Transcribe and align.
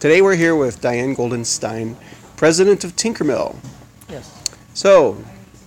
Today 0.00 0.22
we're 0.22 0.36
here 0.36 0.54
with 0.54 0.80
Diane 0.80 1.16
Goldenstein, 1.16 1.96
president 2.36 2.84
of 2.84 2.94
Tinkermill. 2.94 3.56
Yes. 4.08 4.32
So, 4.72 5.16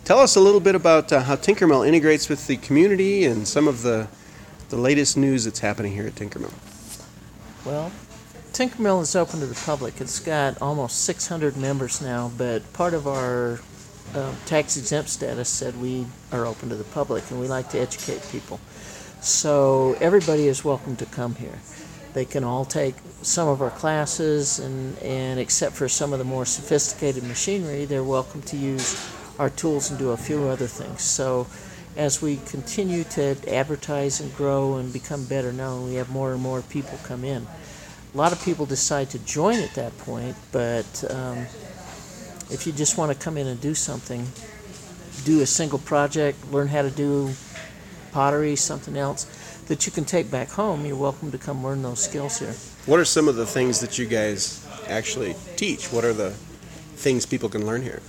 tell 0.06 0.20
us 0.20 0.38
a 0.38 0.40
little 0.40 0.62
bit 0.62 0.74
about 0.74 1.12
uh, 1.12 1.20
how 1.20 1.36
Tinkermill 1.36 1.86
integrates 1.86 2.30
with 2.30 2.48
the 2.48 2.56
community 2.56 3.26
and 3.26 3.46
some 3.46 3.68
of 3.68 3.82
the, 3.82 4.08
the 4.70 4.78
latest 4.78 5.18
news 5.18 5.44
that's 5.44 5.60
happening 5.60 5.92
here 5.92 6.08
at 6.08 6.16
Tinkermill. 6.16 6.54
Well, 7.66 7.92
Tinkermill 8.54 9.02
is 9.02 9.18
open 9.18 9.42
to 9.42 9.48
the 9.48 9.62
public. 9.66 10.00
It's 10.00 10.22
got 10.22 10.62
almost 10.62 11.04
600 11.04 11.58
members 11.58 12.02
now, 12.02 12.32
but 12.38 12.72
part 12.72 12.94
of 12.94 13.08
our 13.08 13.60
uh, 14.16 14.34
tax 14.46 14.78
exempt 14.78 15.10
status 15.10 15.50
said 15.50 15.76
we 15.82 16.08
are 16.32 16.46
open 16.46 16.70
to 16.70 16.76
the 16.76 16.86
public 16.86 17.30
and 17.32 17.42
we 17.42 17.50
like 17.50 17.68
to 17.72 17.80
educate 17.80 18.26
people. 18.32 18.62
So 19.20 19.98
everybody 20.00 20.48
is 20.48 20.64
welcome 20.64 20.96
to 20.96 21.06
come 21.06 21.36
here. 21.36 21.60
They 22.14 22.26
can 22.26 22.44
all 22.44 22.66
take 22.66 22.96
some 23.22 23.48
of 23.48 23.62
our 23.62 23.70
classes, 23.70 24.60
and, 24.60 24.98
and 25.00 25.40
except 25.40 25.76
for 25.76 25.88
some 25.88 26.12
of 26.12 26.20
the 26.20 26.26
more 26.26 26.46
sophisticated 26.46 27.24
machinery, 27.24 27.86
they're 27.86 28.04
welcome 28.04 28.42
to 28.44 28.58
use 28.58 29.10
our 29.40 29.50
tools 29.50 29.90
and 29.90 29.98
do 29.98 30.10
a 30.10 30.18
few 30.18 30.44
other 30.48 30.68
things. 30.68 31.02
So 31.02 31.48
as 31.96 32.22
we 32.22 32.38
continue 32.48 33.06
to 33.06 33.36
advertise 33.48 34.20
and 34.20 34.34
grow 34.36 34.76
and 34.76 34.92
become 34.92 35.24
better 35.26 35.54
known, 35.54 35.86
we 35.88 35.96
have 35.96 36.10
more 36.10 36.34
and 36.34 36.42
more 36.42 36.62
people 36.64 37.00
come 37.04 37.24
in. 37.24 37.48
A 38.14 38.18
lot 38.18 38.34
of 38.34 38.44
people 38.44 38.66
decide 38.66 39.10
to 39.12 39.20
join 39.20 39.60
at 39.60 39.74
that 39.76 39.98
point, 40.00 40.36
but 40.52 41.06
um, 41.10 41.38
if 42.50 42.64
you 42.68 42.74
just 42.74 42.98
want 42.98 43.14
to 43.14 43.18
come 43.18 43.38
in 43.38 43.48
and 43.48 43.62
do 43.62 43.74
something, 43.74 44.28
do 45.24 45.42
a 45.42 45.46
single 45.46 45.80
project, 45.80 46.52
learn 46.52 46.68
how 46.68 46.82
to 46.82 46.90
do 46.90 47.32
pottery, 48.12 48.58
something 48.58 48.98
else 48.98 49.26
that 49.72 49.86
you 49.86 49.92
can 49.94 50.04
take 50.04 50.30
back 50.30 50.50
home, 50.50 50.86
you're 50.86 50.98
welcome 50.98 51.32
to 51.32 51.38
come 51.38 51.64
learn 51.64 51.82
those 51.82 52.04
skills 52.04 52.40
here. 52.40 52.54
What 52.88 53.00
are 53.00 53.06
some 53.06 53.30
of 53.30 53.38
the 53.38 53.46
things 53.46 53.80
that 53.80 53.98
you 53.98 54.06
guys 54.06 54.68
actually 54.90 55.34
teach? 55.56 55.94
What 55.94 56.04
are 56.04 56.12
the 56.12 56.32
things 56.98 57.26
people 57.26 57.48
can 57.48 57.66
learn 57.66 57.82
here? 57.82 58.02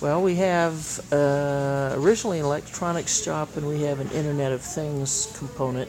Well, 0.00 0.20
we 0.20 0.34
have 0.34 1.00
uh, 1.12 1.94
originally 1.94 2.40
an 2.40 2.46
electronics 2.46 3.22
shop 3.22 3.56
and 3.56 3.68
we 3.68 3.82
have 3.82 4.00
an 4.00 4.10
Internet 4.10 4.50
of 4.50 4.60
Things 4.60 5.32
component 5.38 5.88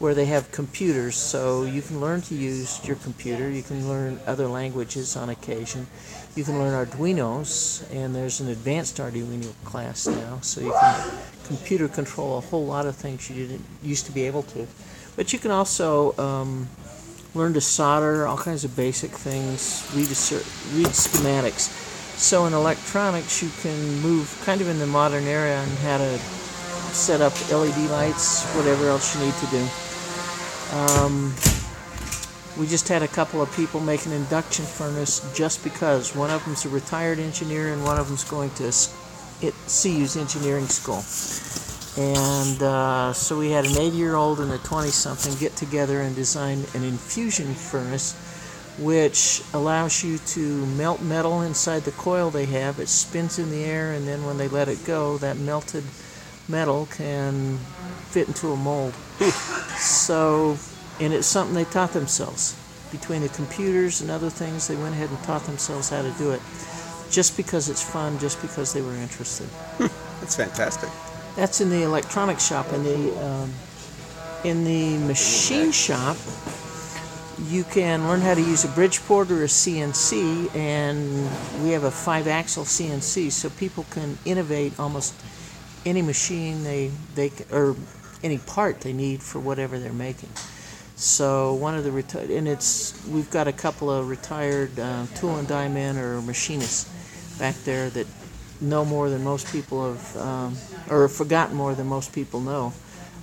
where 0.00 0.14
they 0.14 0.24
have 0.24 0.50
computers. 0.50 1.14
So 1.14 1.62
you 1.62 1.80
can 1.80 2.00
learn 2.00 2.20
to 2.22 2.34
use 2.34 2.84
your 2.84 2.96
computer. 2.96 3.48
You 3.48 3.62
can 3.62 3.88
learn 3.88 4.18
other 4.26 4.48
languages 4.48 5.14
on 5.14 5.28
occasion. 5.28 5.86
You 6.36 6.44
can 6.44 6.58
learn 6.58 6.86
Arduinos, 6.86 7.82
and 7.92 8.14
there's 8.14 8.40
an 8.40 8.48
advanced 8.48 8.98
Arduino 8.98 9.52
class 9.64 10.06
now. 10.06 10.38
So 10.40 10.60
you 10.60 10.72
can 10.72 11.10
computer 11.44 11.88
control 11.88 12.38
a 12.38 12.40
whole 12.40 12.64
lot 12.64 12.86
of 12.86 12.94
things 12.94 13.28
you 13.28 13.46
didn't 13.46 13.64
used 13.82 14.06
to 14.06 14.12
be 14.12 14.22
able 14.26 14.44
to. 14.44 14.66
But 15.16 15.32
you 15.32 15.40
can 15.40 15.50
also 15.50 16.16
um, 16.18 16.68
learn 17.34 17.52
to 17.54 17.60
solder, 17.60 18.26
all 18.26 18.36
kinds 18.38 18.64
of 18.64 18.76
basic 18.76 19.10
things, 19.10 19.84
read, 19.94 20.08
read 20.76 20.92
schematics. 20.94 21.68
So 22.16 22.46
in 22.46 22.52
electronics, 22.52 23.42
you 23.42 23.50
can 23.62 23.98
move 24.00 24.40
kind 24.44 24.60
of 24.60 24.68
in 24.68 24.78
the 24.78 24.86
modern 24.86 25.24
era 25.24 25.56
and 25.56 25.78
how 25.78 25.98
to 25.98 26.18
set 26.94 27.20
up 27.20 27.32
LED 27.50 27.90
lights, 27.90 28.44
whatever 28.54 28.88
else 28.88 29.14
you 29.14 29.24
need 29.24 29.34
to 29.34 29.46
do. 29.46 29.66
Um, 30.76 31.34
we 32.60 32.66
just 32.66 32.88
had 32.88 33.02
a 33.02 33.08
couple 33.08 33.40
of 33.40 33.50
people 33.56 33.80
make 33.80 34.04
an 34.04 34.12
induction 34.12 34.66
furnace 34.66 35.26
just 35.34 35.64
because 35.64 36.14
one 36.14 36.28
of 36.28 36.44
them's 36.44 36.66
a 36.66 36.68
retired 36.68 37.18
engineer 37.18 37.72
and 37.72 37.82
one 37.82 37.98
of 37.98 38.06
them's 38.06 38.24
going 38.24 38.50
to 38.50 38.66
it, 38.66 39.54
CU's 39.66 40.16
engineering 40.18 40.66
school. 40.66 41.02
And 41.96 42.62
uh, 42.62 43.14
so 43.14 43.38
we 43.38 43.50
had 43.50 43.64
an 43.64 43.78
80 43.78 43.96
year 43.96 44.14
old 44.14 44.40
and 44.40 44.52
a 44.52 44.58
20 44.58 44.90
something 44.90 45.34
get 45.36 45.56
together 45.56 46.02
and 46.02 46.14
design 46.14 46.64
an 46.74 46.84
infusion 46.84 47.54
furnace 47.54 48.14
which 48.78 49.42
allows 49.52 50.04
you 50.04 50.18
to 50.18 50.66
melt 50.66 51.02
metal 51.02 51.42
inside 51.42 51.82
the 51.82 51.90
coil 51.92 52.30
they 52.30 52.46
have. 52.46 52.78
It 52.78 52.88
spins 52.88 53.38
in 53.38 53.50
the 53.50 53.64
air, 53.64 53.92
and 53.92 54.08
then 54.08 54.24
when 54.24 54.38
they 54.38 54.48
let 54.48 54.68
it 54.68 54.84
go, 54.86 55.18
that 55.18 55.36
melted 55.36 55.84
metal 56.48 56.86
can 56.86 57.58
fit 58.08 58.28
into 58.28 58.52
a 58.52 58.56
mold. 58.56 58.94
so, 59.76 60.56
and 61.00 61.12
it's 61.14 61.26
something 61.26 61.54
they 61.54 61.64
taught 61.64 61.92
themselves. 61.92 62.56
Between 62.92 63.22
the 63.22 63.28
computers 63.30 64.00
and 64.00 64.10
other 64.10 64.30
things, 64.30 64.68
they 64.68 64.76
went 64.76 64.94
ahead 64.94 65.10
and 65.10 65.22
taught 65.22 65.44
themselves 65.44 65.88
how 65.88 66.02
to 66.02 66.10
do 66.12 66.32
it. 66.32 66.40
Just 67.10 67.36
because 67.36 67.68
it's 67.68 67.82
fun, 67.82 68.18
just 68.18 68.40
because 68.42 68.72
they 68.72 68.82
were 68.82 68.94
interested. 68.94 69.48
That's 69.78 70.36
fantastic. 70.36 70.90
That's 71.36 71.60
in 71.60 71.70
the 71.70 71.82
electronics 71.82 72.46
shop. 72.46 72.72
In 72.72 72.82
the 72.82 73.24
um, 73.24 73.52
in 74.44 74.64
the 74.64 74.98
machine 75.06 75.72
shop, 75.72 76.16
you 77.48 77.64
can 77.64 78.06
learn 78.06 78.20
how 78.20 78.34
to 78.34 78.40
use 78.40 78.64
a 78.64 78.68
Bridgeport 78.68 79.30
or 79.30 79.44
a 79.44 79.46
CNC, 79.46 80.54
and 80.54 81.24
we 81.62 81.70
have 81.70 81.84
a 81.84 81.90
five-axis 81.90 82.80
CNC, 82.80 83.30
so 83.32 83.48
people 83.50 83.86
can 83.90 84.18
innovate 84.24 84.78
almost 84.78 85.14
any 85.86 86.02
machine 86.02 86.64
they 86.64 86.90
they 87.14 87.30
or 87.50 87.76
any 88.22 88.38
part 88.38 88.80
they 88.80 88.92
need 88.92 89.22
for 89.22 89.38
whatever 89.38 89.78
they're 89.78 89.92
making. 89.92 90.28
So 91.00 91.54
one 91.54 91.74
of 91.74 91.82
the 91.82 91.90
retired, 91.90 92.28
and 92.28 92.46
it's 92.46 92.92
we've 93.06 93.30
got 93.30 93.48
a 93.48 93.54
couple 93.54 93.90
of 93.90 94.10
retired 94.10 94.78
uh, 94.78 95.06
tool 95.14 95.34
and 95.36 95.48
die 95.48 95.66
men 95.66 95.96
or 95.96 96.20
machinists 96.20 96.92
back 97.38 97.54
there 97.64 97.88
that 97.88 98.06
know 98.60 98.84
more 98.84 99.08
than 99.08 99.24
most 99.24 99.50
people 99.50 99.94
have, 99.94 100.16
um, 100.18 100.56
or 100.90 101.02
have 101.02 101.12
forgotten 101.12 101.56
more 101.56 101.74
than 101.74 101.86
most 101.86 102.12
people 102.12 102.38
know 102.40 102.74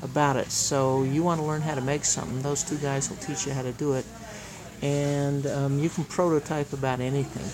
about 0.01 0.37
it. 0.37 0.49
So 0.49 1.03
you 1.03 1.21
want 1.21 1.39
to 1.39 1.45
learn 1.45 1.61
how 1.61 1.75
to 1.75 1.81
make 1.81 2.03
something, 2.03 2.41
those 2.41 2.63
two 2.63 2.77
guys 2.77 3.11
will 3.11 3.17
teach 3.17 3.45
you 3.45 3.53
how 3.53 3.61
to 3.61 3.73
do 3.73 3.93
it, 3.93 4.05
and 4.81 5.45
um, 5.45 5.77
you 5.77 5.89
can 5.89 6.03
prototype 6.03 6.73
about 6.73 6.99
anything. 6.99 7.45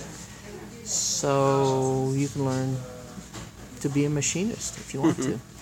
So 0.85 2.13
you 2.13 2.29
can 2.29 2.45
learn 2.45 2.77
to 3.81 3.89
be 3.89 4.05
a 4.05 4.09
machinist 4.09 4.77
if 4.77 4.93
you 4.93 5.01
want 5.01 5.17
to. 5.17 5.37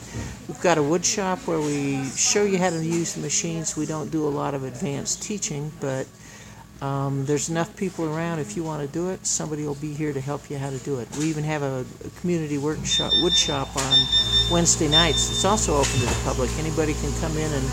We've 0.47 0.61
got 0.61 0.77
a 0.77 0.83
wood 0.83 1.05
shop 1.05 1.39
where 1.47 1.59
we 1.59 2.03
show 2.09 2.43
you 2.43 2.57
how 2.57 2.69
to 2.69 2.83
use 2.83 3.13
the 3.13 3.21
machines. 3.21 3.77
We 3.77 3.85
don't 3.85 4.11
do 4.11 4.27
a 4.27 4.29
lot 4.29 4.53
of 4.53 4.63
advanced 4.63 5.23
teaching, 5.23 5.71
but 5.79 6.07
um, 6.81 7.25
there's 7.25 7.49
enough 7.49 7.75
people 7.77 8.05
around. 8.05 8.39
If 8.39 8.57
you 8.57 8.63
want 8.63 8.81
to 8.81 8.87
do 8.87 9.09
it, 9.09 9.25
somebody 9.25 9.65
will 9.65 9.75
be 9.75 9.93
here 9.93 10.11
to 10.13 10.19
help 10.19 10.49
you 10.49 10.57
how 10.57 10.69
to 10.69 10.79
do 10.79 10.99
it. 10.99 11.07
We 11.17 11.25
even 11.25 11.43
have 11.43 11.61
a, 11.61 11.85
a 12.05 12.09
community 12.19 12.57
workshop, 12.57 13.11
wood 13.21 13.33
shop 13.33 13.69
on 13.77 13.97
Wednesday 14.51 14.89
nights. 14.89 15.29
It's 15.29 15.45
also 15.45 15.75
open 15.75 15.99
to 15.99 16.05
the 16.05 16.21
public. 16.23 16.49
Anybody 16.57 16.93
can 16.95 17.13
come 17.21 17.37
in 17.37 17.51
and 17.53 17.71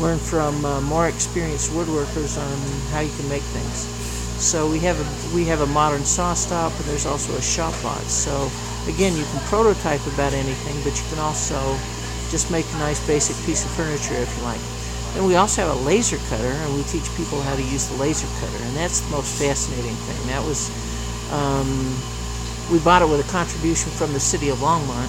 learn 0.00 0.18
from 0.18 0.64
uh, 0.64 0.80
more 0.80 1.08
experienced 1.08 1.70
woodworkers 1.70 2.38
on 2.40 2.90
how 2.92 3.00
you 3.00 3.14
can 3.16 3.28
make 3.28 3.42
things. 3.42 4.05
So 4.38 4.68
we 4.68 4.80
have 4.80 5.00
a 5.00 5.34
we 5.34 5.46
have 5.46 5.62
a 5.62 5.66
modern 5.66 6.02
SawStop, 6.02 6.76
and 6.76 6.84
there's 6.84 7.06
also 7.06 7.32
a 7.36 7.42
shop 7.42 7.72
lot. 7.82 8.04
So 8.04 8.50
again, 8.86 9.16
you 9.16 9.24
can 9.24 9.40
prototype 9.48 10.04
about 10.06 10.34
anything, 10.34 10.76
but 10.84 10.92
you 10.92 11.08
can 11.08 11.18
also 11.18 11.56
just 12.28 12.50
make 12.50 12.66
a 12.74 12.78
nice 12.78 13.00
basic 13.06 13.34
piece 13.46 13.64
of 13.64 13.70
furniture 13.72 14.14
if 14.14 14.28
you 14.36 14.44
like. 14.44 14.60
And 15.16 15.26
we 15.26 15.36
also 15.36 15.64
have 15.64 15.72
a 15.72 15.80
laser 15.80 16.18
cutter, 16.28 16.52
and 16.52 16.74
we 16.76 16.82
teach 16.84 17.08
people 17.16 17.40
how 17.40 17.56
to 17.56 17.62
use 17.62 17.88
the 17.88 17.96
laser 17.96 18.28
cutter, 18.38 18.62
and 18.64 18.76
that's 18.76 19.00
the 19.00 19.10
most 19.10 19.40
fascinating 19.40 19.96
thing. 20.04 20.28
That 20.28 20.44
was 20.44 20.68
um, 21.32 21.96
we 22.70 22.78
bought 22.84 23.00
it 23.00 23.08
with 23.08 23.24
a 23.24 23.30
contribution 23.32 23.90
from 23.90 24.12
the 24.12 24.20
city 24.20 24.50
of 24.50 24.58
Longmont, 24.58 25.08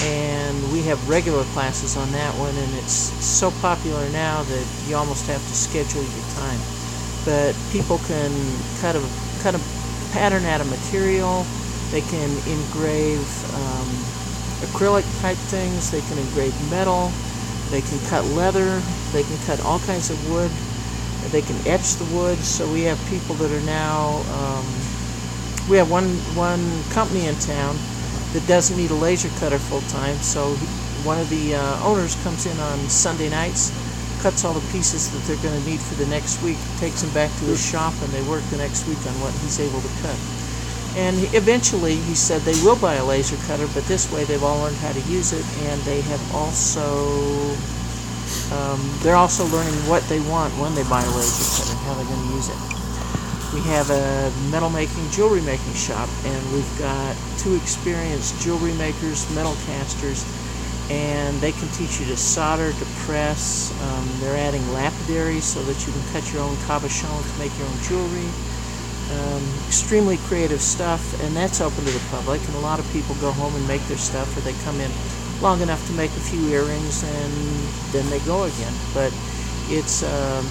and 0.00 0.72
we 0.72 0.80
have 0.88 0.96
regular 1.10 1.44
classes 1.52 1.94
on 1.94 2.10
that 2.12 2.32
one, 2.40 2.56
and 2.56 2.74
it's 2.80 3.12
so 3.20 3.50
popular 3.60 4.08
now 4.16 4.42
that 4.44 4.66
you 4.88 4.96
almost 4.96 5.26
have 5.26 5.44
to 5.44 5.54
schedule 5.54 6.00
your 6.00 6.24
time 6.40 6.75
but 7.26 7.54
people 7.72 7.98
can 8.06 8.30
cut 8.80 8.94
a 8.94 9.02
cut 9.42 9.54
a 9.54 9.60
pattern 10.12 10.44
out 10.44 10.62
of 10.62 10.70
material. 10.70 11.44
They 11.90 12.00
can 12.00 12.30
engrave 12.48 13.20
um, 13.52 13.88
acrylic 14.62 15.04
type 15.20 15.36
things. 15.50 15.90
They 15.90 16.00
can 16.02 16.18
engrave 16.18 16.54
metal. 16.70 17.10
They 17.70 17.82
can 17.82 17.98
cut 18.06 18.24
leather. 18.38 18.80
They 19.12 19.24
can 19.24 19.36
cut 19.44 19.60
all 19.66 19.80
kinds 19.80 20.08
of 20.08 20.16
wood. 20.30 20.50
They 21.32 21.42
can 21.42 21.58
etch 21.66 21.96
the 21.96 22.06
wood. 22.14 22.38
So 22.38 22.70
we 22.72 22.82
have 22.84 22.98
people 23.10 23.34
that 23.36 23.50
are 23.50 23.66
now. 23.66 24.22
Um, 24.32 24.64
we 25.68 25.76
have 25.76 25.90
one 25.90 26.08
one 26.38 26.62
company 26.90 27.26
in 27.26 27.34
town 27.40 27.76
that 28.32 28.46
doesn't 28.46 28.76
need 28.76 28.92
a 28.92 28.94
laser 28.94 29.28
cutter 29.40 29.58
full 29.58 29.82
time. 29.82 30.16
So 30.18 30.54
one 31.02 31.18
of 31.18 31.28
the 31.28 31.56
uh, 31.56 31.82
owners 31.82 32.14
comes 32.22 32.46
in 32.46 32.56
on 32.60 32.78
Sunday 32.88 33.28
nights 33.28 33.72
cuts 34.26 34.44
all 34.44 34.54
the 34.54 34.72
pieces 34.72 35.06
that 35.14 35.22
they're 35.22 35.40
going 35.40 35.54
to 35.54 35.70
need 35.70 35.78
for 35.78 35.94
the 36.02 36.06
next 36.10 36.42
week, 36.42 36.58
takes 36.82 37.00
them 37.00 37.14
back 37.14 37.30
to 37.38 37.44
his 37.46 37.62
shop, 37.62 37.94
and 38.02 38.10
they 38.10 38.26
work 38.26 38.42
the 38.50 38.56
next 38.56 38.82
week 38.88 38.98
on 39.06 39.14
what 39.22 39.30
he's 39.38 39.60
able 39.62 39.78
to 39.78 39.92
cut. 40.02 40.18
And 40.98 41.14
eventually, 41.30 41.94
he 41.94 42.16
said 42.16 42.42
they 42.42 42.58
will 42.66 42.74
buy 42.74 42.94
a 42.94 43.04
laser 43.04 43.36
cutter, 43.46 43.68
but 43.70 43.84
this 43.84 44.10
way 44.10 44.24
they've 44.24 44.42
all 44.42 44.58
learned 44.58 44.74
how 44.82 44.90
to 44.90 45.00
use 45.06 45.32
it, 45.32 45.46
and 45.70 45.80
they 45.82 46.00
have 46.10 46.18
also 46.34 47.54
um, 48.50 48.82
they're 49.06 49.14
also 49.14 49.46
learning 49.46 49.78
what 49.86 50.02
they 50.10 50.18
want 50.26 50.50
when 50.58 50.74
they 50.74 50.82
buy 50.90 51.06
a 51.06 51.12
laser 51.14 51.62
cutter, 51.62 51.78
how 51.86 51.94
they're 51.94 52.10
going 52.10 52.26
to 52.26 52.34
use 52.34 52.50
it. 52.50 52.58
We 53.54 53.62
have 53.70 53.94
a 53.94 54.34
metal 54.50 54.70
making, 54.70 55.06
jewelry 55.14 55.42
making 55.42 55.74
shop, 55.74 56.10
and 56.26 56.52
we've 56.52 56.78
got 56.80 57.14
two 57.38 57.54
experienced 57.54 58.42
jewelry 58.42 58.74
makers, 58.74 59.22
metal 59.38 59.54
casters, 59.70 60.26
and 60.90 61.40
they 61.40 61.52
can 61.52 61.68
teach 61.70 62.00
you 62.00 62.06
to 62.06 62.16
solder, 62.16 62.72
to 62.72 62.86
press. 63.06 63.72
Um, 63.82 64.08
they're 64.20 64.36
adding 64.38 64.66
lapidary 64.72 65.40
so 65.40 65.62
that 65.64 65.86
you 65.86 65.92
can 65.92 66.02
cut 66.12 66.32
your 66.32 66.42
own 66.42 66.56
cabochon 66.68 67.32
to 67.32 67.38
make 67.38 67.56
your 67.58 67.68
own 67.68 67.78
jewelry. 67.82 68.30
um, 69.12 69.42
extremely 69.68 70.18
creative 70.18 70.60
stuff, 70.60 71.20
and 71.22 71.36
that's 71.36 71.60
open 71.60 71.84
to 71.84 71.90
the 71.92 72.04
public. 72.10 72.40
And 72.46 72.56
a 72.56 72.60
lot 72.60 72.78
of 72.80 72.90
people 72.92 73.14
go 73.16 73.32
home 73.32 73.54
and 73.56 73.66
make 73.68 73.82
their 73.88 73.98
stuff, 73.98 74.36
or 74.36 74.40
they 74.40 74.54
come 74.64 74.80
in 74.80 74.90
long 75.42 75.60
enough 75.62 75.86
to 75.88 75.92
make 75.94 76.10
a 76.12 76.20
few 76.20 76.48
earrings, 76.48 77.04
and 77.04 77.34
then 77.92 78.08
they 78.10 78.20
go 78.20 78.44
again. 78.44 78.74
But 78.94 79.12
it's 79.68 80.02
um, 80.02 80.46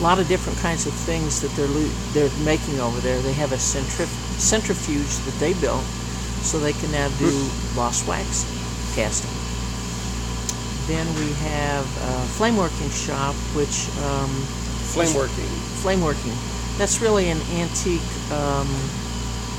a 0.00 0.02
lot 0.02 0.18
of 0.18 0.28
different 0.28 0.58
kinds 0.60 0.86
of 0.86 0.94
things 0.94 1.40
that 1.42 1.52
they're 1.56 1.68
they're 2.14 2.44
making 2.44 2.80
over 2.80 3.00
there. 3.00 3.20
They 3.22 3.34
have 3.34 3.52
a 3.52 3.56
centrif- 3.56 4.40
centrifuge 4.40 5.18
that 5.26 5.34
they 5.40 5.54
built, 5.54 5.84
so 6.42 6.58
they 6.58 6.72
can 6.74 6.90
now 6.92 7.08
do 7.18 7.50
lost 7.76 8.06
wax 8.08 8.44
casting. 8.94 9.30
Then 10.86 11.06
we 11.14 11.32
have 11.46 11.84
a 11.84 12.26
flame 12.36 12.56
working 12.56 12.90
shop, 12.90 13.34
which 13.54 13.88
um, 14.04 14.28
Flame 14.90 15.14
working. 15.14 15.44
flame 15.82 16.00
working. 16.02 16.32
That's 16.78 17.00
really 17.00 17.28
an 17.30 17.40
antique. 17.52 18.02
Um, 18.32 18.66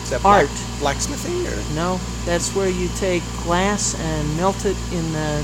Is 0.03 0.09
that 0.09 0.25
Art. 0.25 0.47
black- 0.47 0.79
blacksmithing 0.97 1.47
or? 1.47 1.55
no, 1.75 1.99
that's 2.25 2.53
where 2.55 2.69
you 2.69 2.89
take 2.97 3.23
glass 3.43 3.95
and 3.99 4.37
melt 4.37 4.65
it 4.65 4.75
in 4.91 5.11
the. 5.13 5.43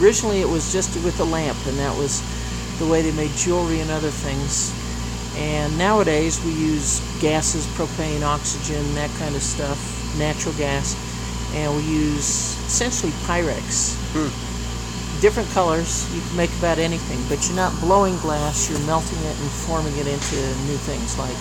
Originally, 0.00 0.40
it 0.42 0.48
was 0.48 0.70
just 0.72 0.94
with 1.04 1.18
a 1.20 1.24
lamp, 1.24 1.56
and 1.66 1.78
that 1.78 1.96
was 1.96 2.20
the 2.78 2.86
way 2.86 3.00
they 3.02 3.12
made 3.12 3.30
jewelry 3.32 3.80
and 3.80 3.90
other 3.90 4.10
things. 4.10 4.74
And 5.36 5.76
nowadays, 5.78 6.42
we 6.44 6.50
use 6.52 7.00
gases, 7.20 7.64
propane, 7.78 8.22
oxygen, 8.22 8.94
that 8.94 9.10
kind 9.18 9.34
of 9.36 9.42
stuff, 9.42 9.78
natural 10.18 10.52
gas, 10.54 10.94
and 11.54 11.74
we 11.76 11.82
use 11.82 12.56
essentially 12.66 13.12
Pyrex. 13.26 13.96
Different 15.20 15.48
colors, 15.50 16.06
you 16.14 16.20
can 16.22 16.36
make 16.36 16.50
about 16.58 16.78
anything, 16.78 17.18
but 17.28 17.44
you're 17.46 17.56
not 17.56 17.74
blowing 17.80 18.16
glass, 18.18 18.70
you're 18.70 18.78
melting 18.86 19.18
it 19.18 19.36
and 19.40 19.50
forming 19.66 19.96
it 19.96 20.06
into 20.06 20.36
new 20.66 20.78
things 20.86 21.18
like 21.18 21.36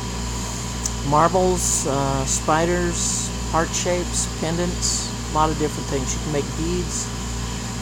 marbles, 1.09 1.85
uh, 1.87 2.25
spiders, 2.25 3.29
heart 3.51 3.69
shapes, 3.69 4.27
pendants, 4.41 5.13
a 5.31 5.35
lot 5.35 5.49
of 5.49 5.57
different 5.59 5.87
things. 5.89 6.13
You 6.13 6.19
can 6.23 6.33
make 6.33 6.57
beads. 6.57 7.07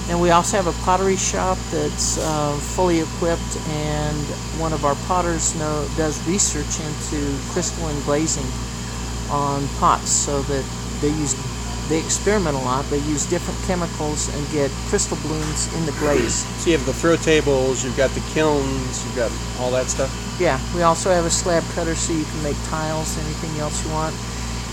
And 0.10 0.22
we 0.22 0.30
also 0.30 0.58
have 0.58 0.68
a 0.68 0.84
pottery 0.84 1.16
shop 1.16 1.58
that's 1.72 2.20
uh, 2.20 2.54
fully 2.76 3.00
equipped, 3.00 3.58
and 3.70 4.26
one 4.62 4.72
of 4.72 4.86
our 4.86 4.96
potters 5.08 5.56
know, 5.56 5.88
does 5.98 6.22
research 6.28 6.80
into 6.80 7.36
crystalline 7.50 8.00
glazing 8.04 8.46
on 9.32 9.68
pots 9.80 10.12
so 10.12 10.42
that 10.44 10.64
they 11.02 11.10
use 11.10 11.34
they 11.90 12.00
experiment 12.00 12.56
a 12.56 12.60
lot. 12.60 12.86
They 12.86 13.00
use 13.00 13.26
different 13.26 13.60
chemicals 13.64 14.34
and 14.36 14.52
get 14.52 14.72
crystal 14.90 15.18
blooms 15.18 15.74
in 15.76 15.86
the 15.86 15.92
glaze. 15.94 16.46
So 16.66 16.72
you 16.72 16.78
have 16.78 16.86
the 16.88 16.94
throw 16.94 17.16
tables, 17.16 17.84
you've 17.84 17.96
got 17.96 18.10
the 18.12 18.24
kilns, 18.34 19.06
you've 19.06 19.16
got 19.16 19.32
all 19.60 19.70
that 19.72 19.86
stuff. 19.86 20.10
Yeah, 20.40 20.60
we 20.74 20.82
also 20.82 21.12
have 21.12 21.26
a 21.26 21.30
slab 21.30 21.64
cutter 21.76 21.94
so 21.94 22.12
you 22.12 22.26
can 22.26 22.42
make 22.42 22.58
tiles, 22.66 23.18
anything 23.20 23.60
else 23.60 23.86
you 23.86 23.92
want. 23.92 24.16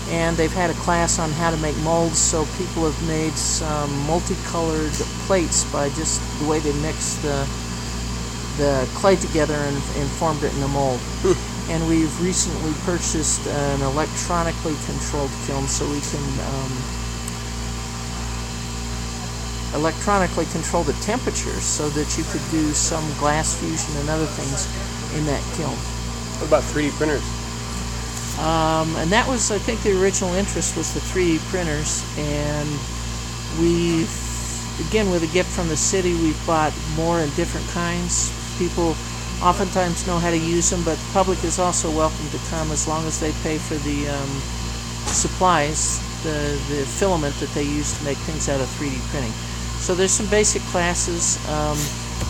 And 0.09 0.35
they've 0.35 0.51
had 0.51 0.71
a 0.71 0.73
class 0.73 1.19
on 1.19 1.29
how 1.31 1.51
to 1.51 1.57
make 1.57 1.77
molds, 1.77 2.17
so 2.17 2.45
people 2.57 2.89
have 2.89 3.07
made 3.07 3.33
some 3.33 3.91
multicolored 4.07 4.91
plates 5.27 5.71
by 5.71 5.89
just 5.89 6.19
the 6.39 6.47
way 6.47 6.59
they 6.59 6.73
mix 6.81 7.15
the 7.21 7.47
the 8.57 8.87
clay 8.93 9.15
together 9.15 9.55
and, 9.55 9.75
and 9.75 10.09
formed 10.21 10.43
it 10.43 10.53
in 10.55 10.63
a 10.63 10.67
mold. 10.67 10.99
and 11.69 11.87
we've 11.87 12.21
recently 12.21 12.73
purchased 12.85 13.47
an 13.47 13.81
electronically 13.81 14.75
controlled 14.85 15.31
kiln 15.45 15.67
so 15.67 15.89
we 15.89 16.01
can 16.01 16.23
um, 16.45 17.02
electronically 19.73 20.45
control 20.45 20.83
the 20.83 20.93
temperatures 21.01 21.63
so 21.63 21.89
that 21.89 22.17
you 22.17 22.23
could 22.25 22.41
do 22.51 22.73
some 22.73 23.03
glass 23.19 23.55
fusion 23.59 23.95
and 23.97 24.09
other 24.09 24.25
things 24.25 24.67
in 25.17 25.25
that 25.25 25.41
kiln. 25.55 25.75
What 26.39 26.47
about 26.47 26.63
3D 26.63 26.91
printers? 26.91 27.23
Um, 28.39 28.95
and 28.97 29.11
that 29.11 29.27
was, 29.27 29.51
I 29.51 29.59
think, 29.59 29.81
the 29.83 29.99
original 30.01 30.33
interest 30.33 30.75
was 30.75 30.93
the 30.93 30.99
3D 30.99 31.39
printers, 31.49 32.03
and 32.17 32.67
we've, 33.61 34.09
again, 34.89 35.11
with 35.11 35.21
a 35.21 35.31
gift 35.33 35.49
from 35.49 35.69
the 35.69 35.77
city, 35.77 36.13
we've 36.15 36.39
bought 36.45 36.73
more 36.95 37.19
and 37.19 37.33
different 37.35 37.67
kinds. 37.69 38.33
People 38.57 38.95
oftentimes 39.41 40.07
know 40.07 40.17
how 40.17 40.31
to 40.31 40.37
use 40.37 40.69
them, 40.71 40.83
but 40.83 40.97
the 40.97 41.13
public 41.13 41.43
is 41.43 41.59
also 41.59 41.91
welcome 41.91 42.27
to 42.31 42.39
come 42.49 42.71
as 42.71 42.87
long 42.87 43.05
as 43.05 43.19
they 43.19 43.31
pay 43.43 43.57
for 43.57 43.75
the 43.85 44.09
um, 44.09 44.29
supplies, 45.13 46.01
the, 46.23 46.57
the 46.73 46.85
filament 46.85 47.35
that 47.35 47.49
they 47.53 47.63
use 47.63 47.97
to 47.97 48.03
make 48.03 48.17
things 48.25 48.49
out 48.49 48.59
of 48.59 48.67
3D 48.79 48.97
printing. 49.11 49.33
So 49.83 49.93
there's 49.93 50.13
some 50.15 50.27
basic 50.27 50.61
classes. 50.71 51.35
Um, 51.49 51.75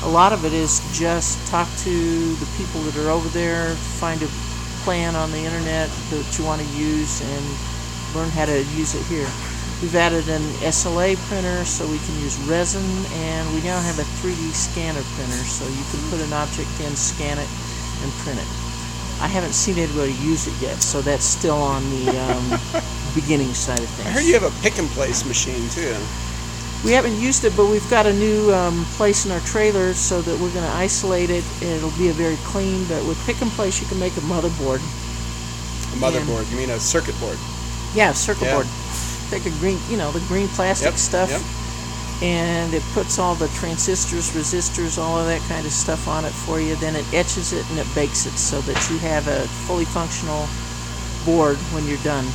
a 0.01 0.09
lot 0.09 0.33
of 0.33 0.44
it 0.44 0.53
is 0.53 0.81
just 0.91 1.38
talk 1.51 1.69
to 1.85 2.33
the 2.41 2.50
people 2.57 2.81
that 2.81 2.97
are 2.97 3.11
over 3.11 3.29
there, 3.29 3.75
find 4.01 4.23
a 4.23 4.27
plan 4.81 5.15
on 5.15 5.29
the 5.31 5.38
internet 5.38 5.88
that 6.09 6.25
you 6.33 6.45
want 6.45 6.65
to 6.65 6.67
use, 6.73 7.21
and 7.21 7.45
learn 8.17 8.33
how 8.33 8.47
to 8.47 8.57
use 8.73 8.95
it 8.95 9.05
here. 9.05 9.29
We've 9.85 9.94
added 9.94 10.27
an 10.29 10.41
SLA 10.65 11.15
printer 11.29 11.63
so 11.63 11.85
we 11.85 12.00
can 12.00 12.17
use 12.25 12.41
resin, 12.50 12.81
and 13.21 13.45
we 13.53 13.61
now 13.61 13.79
have 13.85 13.99
a 13.99 14.07
3D 14.17 14.49
scanner 14.49 15.06
printer 15.13 15.45
so 15.45 15.61
you 15.69 15.85
can 15.94 16.01
put 16.09 16.25
an 16.25 16.33
object 16.33 16.73
in, 16.81 16.95
scan 16.95 17.38
it, 17.38 17.49
and 18.01 18.11
print 18.25 18.41
it. 18.41 18.49
I 19.21 19.29
haven't 19.29 19.53
seen 19.53 19.77
anybody 19.77 20.13
use 20.25 20.47
it 20.47 20.59
yet, 20.59 20.81
so 20.81 21.03
that's 21.03 21.23
still 21.23 21.61
on 21.61 21.88
the 22.01 22.17
um, 22.17 22.59
beginning 23.13 23.53
side 23.53 23.77
of 23.77 23.89
things. 23.89 24.09
I 24.09 24.11
heard 24.11 24.25
you 24.25 24.33
have 24.33 24.41
a 24.41 24.61
pick 24.63 24.79
and 24.79 24.89
place 24.89 25.23
machine 25.23 25.69
too. 25.69 25.95
We 26.83 26.91
haven't 26.91 27.15
used 27.18 27.45
it, 27.45 27.56
but 27.56 27.68
we've 27.68 27.89
got 27.89 28.06
a 28.06 28.13
new 28.13 28.51
um, 28.53 28.83
place 28.97 29.25
in 29.25 29.31
our 29.31 29.39
trailer 29.41 29.94
so 29.94 30.21
that 30.21 30.33
we're 30.38 30.51
going 30.51 30.65
to 30.65 30.75
isolate 30.75 31.30
it. 31.30 31.44
It'll 31.62 31.97
be 31.97 32.09
a 32.09 32.13
very 32.13 32.35
clean, 32.44 32.83
but 32.85 33.06
with 33.06 33.18
pick 33.25 33.41
and 33.41 33.50
place, 33.51 33.80
you 33.80 33.88
can 33.88 34.00
make 34.00 34.12
a 34.18 34.21
motherboard. 34.21 34.80
A 35.94 35.95
motherboard. 35.95 36.50
You 36.51 36.57
mean 36.57 36.71
a 36.71 36.80
circuit 36.80 37.18
board? 37.21 37.38
Yeah, 37.95 38.12
circuit 38.12 38.45
Yeah. 38.45 38.56
board. 38.56 38.68
Take 39.30 39.45
a 39.45 39.50
green, 39.62 39.80
you 39.89 39.95
know, 39.95 40.12
the 40.12 40.19
green 40.27 40.50
plastic 40.50 40.91
Yep, 40.91 40.97
stuff, 41.00 41.30
yep. 41.30 41.41
and 42.21 42.74
it 42.74 42.83
puts 42.94 43.18
all 43.18 43.35
the 43.35 43.47
transistors, 43.59 44.31
resistors, 44.31 44.97
all 45.01 45.18
of 45.18 45.25
that 45.27 45.41
kind 45.47 45.65
of 45.65 45.71
stuff 45.71 46.07
on 46.09 46.25
it 46.25 46.33
for 46.33 46.59
you. 46.59 46.75
Then 46.75 46.97
it 46.97 47.06
etches 47.13 47.53
it 47.53 47.63
and 47.69 47.80
it 47.80 47.88
bakes 47.95 48.25
it 48.25 48.38
so 48.38 48.59
that 48.62 48.89
you 48.89 48.97
have 49.00 49.27
a 49.30 49.47
fully 49.68 49.85
functional 49.85 50.50
board 51.25 51.56
when 51.71 51.88
you're 51.88 52.03
done. 52.03 52.25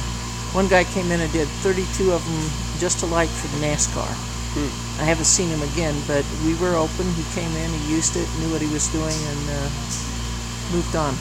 One 0.55 0.69
guy 0.69 0.85
came 0.85 1.13
in 1.13 1.21
and 1.21 1.31
did 1.33 1.49
32 1.63 2.13
of 2.13 2.25
them 2.25 2.51
just 2.81 3.03
alike 3.03 3.29
for 3.29 3.49
the 3.49 3.67
NASCAR. 3.67 4.28
I 4.99 5.05
haven't 5.05 5.27
seen 5.27 5.49
him 5.49 5.63
again, 5.63 5.95
but 6.07 6.25
we 6.45 6.55
were 6.57 6.75
open. 6.75 7.07
He 7.15 7.25
came 7.35 7.51
in, 7.57 7.71
he 7.71 7.95
used 7.95 8.17
it, 8.17 8.29
knew 8.41 8.51
what 8.51 8.61
he 8.61 8.69
was 8.73 8.89
doing, 8.89 9.15
and 9.15 9.43
uh, 9.51 9.69
moved 10.73 10.97
on. 10.97 11.15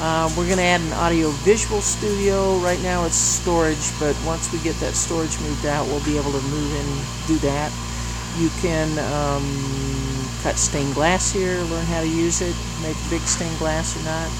Uh, 0.00 0.32
we're 0.36 0.46
going 0.46 0.56
to 0.56 0.64
add 0.64 0.80
an 0.80 0.92
audio 0.94 1.28
visual 1.44 1.80
studio. 1.80 2.56
Right 2.58 2.80
now 2.80 3.04
it's 3.04 3.16
storage, 3.16 3.92
but 4.00 4.16
once 4.24 4.52
we 4.52 4.58
get 4.60 4.76
that 4.76 4.94
storage 4.94 5.38
moved 5.40 5.66
out, 5.66 5.86
we'll 5.86 6.04
be 6.04 6.16
able 6.16 6.32
to 6.32 6.40
move 6.48 6.72
in 6.72 6.88
do 7.28 7.36
that. 7.44 7.72
You 8.38 8.48
can 8.62 8.88
um, 9.12 9.44
cut 10.42 10.56
stained 10.56 10.94
glass 10.94 11.30
here, 11.30 11.60
learn 11.68 11.84
how 11.84 12.00
to 12.00 12.08
use 12.08 12.40
it, 12.40 12.56
make 12.82 12.96
big 13.10 13.20
stained 13.22 13.58
glass 13.58 13.96
or 13.96 14.04
not. 14.04 14.30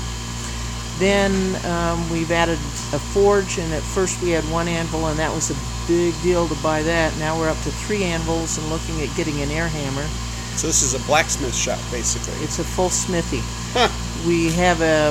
Then 0.99 1.33
um, 1.67 2.09
we've 2.09 2.31
added 2.31 2.59
a 2.93 2.99
forge, 2.99 3.59
and 3.59 3.73
at 3.73 3.83
first 3.83 4.23
we 4.23 4.31
had 4.31 4.45
one 4.45 4.69
anvil, 4.69 5.07
and 5.09 5.19
that 5.19 5.33
was 5.33 5.51
a 5.51 5.80
big 5.91 6.15
deal 6.23 6.47
to 6.47 6.55
buy 6.63 6.83
that. 6.83 7.11
Now 7.19 7.37
we're 7.37 7.51
up 7.51 7.59
to 7.67 7.71
three 7.83 8.05
anvils 8.05 8.59
and 8.59 8.69
looking 8.71 9.03
at 9.03 9.11
getting 9.17 9.43
an 9.43 9.51
air 9.51 9.67
hammer. 9.67 10.07
So 10.55 10.69
this 10.69 10.83
is 10.83 10.95
a 10.95 11.05
blacksmith 11.05 11.55
shop 11.55 11.81
basically. 11.91 12.39
It's 12.45 12.61
a 12.61 12.65
full 12.65 12.91
smithy. 12.91 13.43
Huh. 13.75 13.91
We 14.25 14.53
have 14.53 14.81
a, 14.83 15.11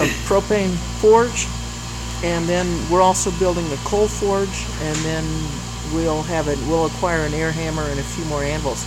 a 0.00 0.08
propane 0.24 0.72
forge, 1.00 1.46
and 2.24 2.48
then 2.48 2.66
we're 2.88 3.02
also 3.02 3.30
building 3.32 3.66
a 3.70 3.76
coal 3.84 4.08
forge, 4.08 4.64
and 4.80 4.96
then 5.04 5.24
we'll 5.92 6.22
have 6.22 6.48
it. 6.48 6.58
We'll 6.66 6.86
acquire 6.86 7.26
an 7.26 7.34
air 7.34 7.52
hammer 7.52 7.82
and 7.82 8.00
a 8.00 8.02
few 8.02 8.24
more 8.26 8.42
anvils. 8.42 8.80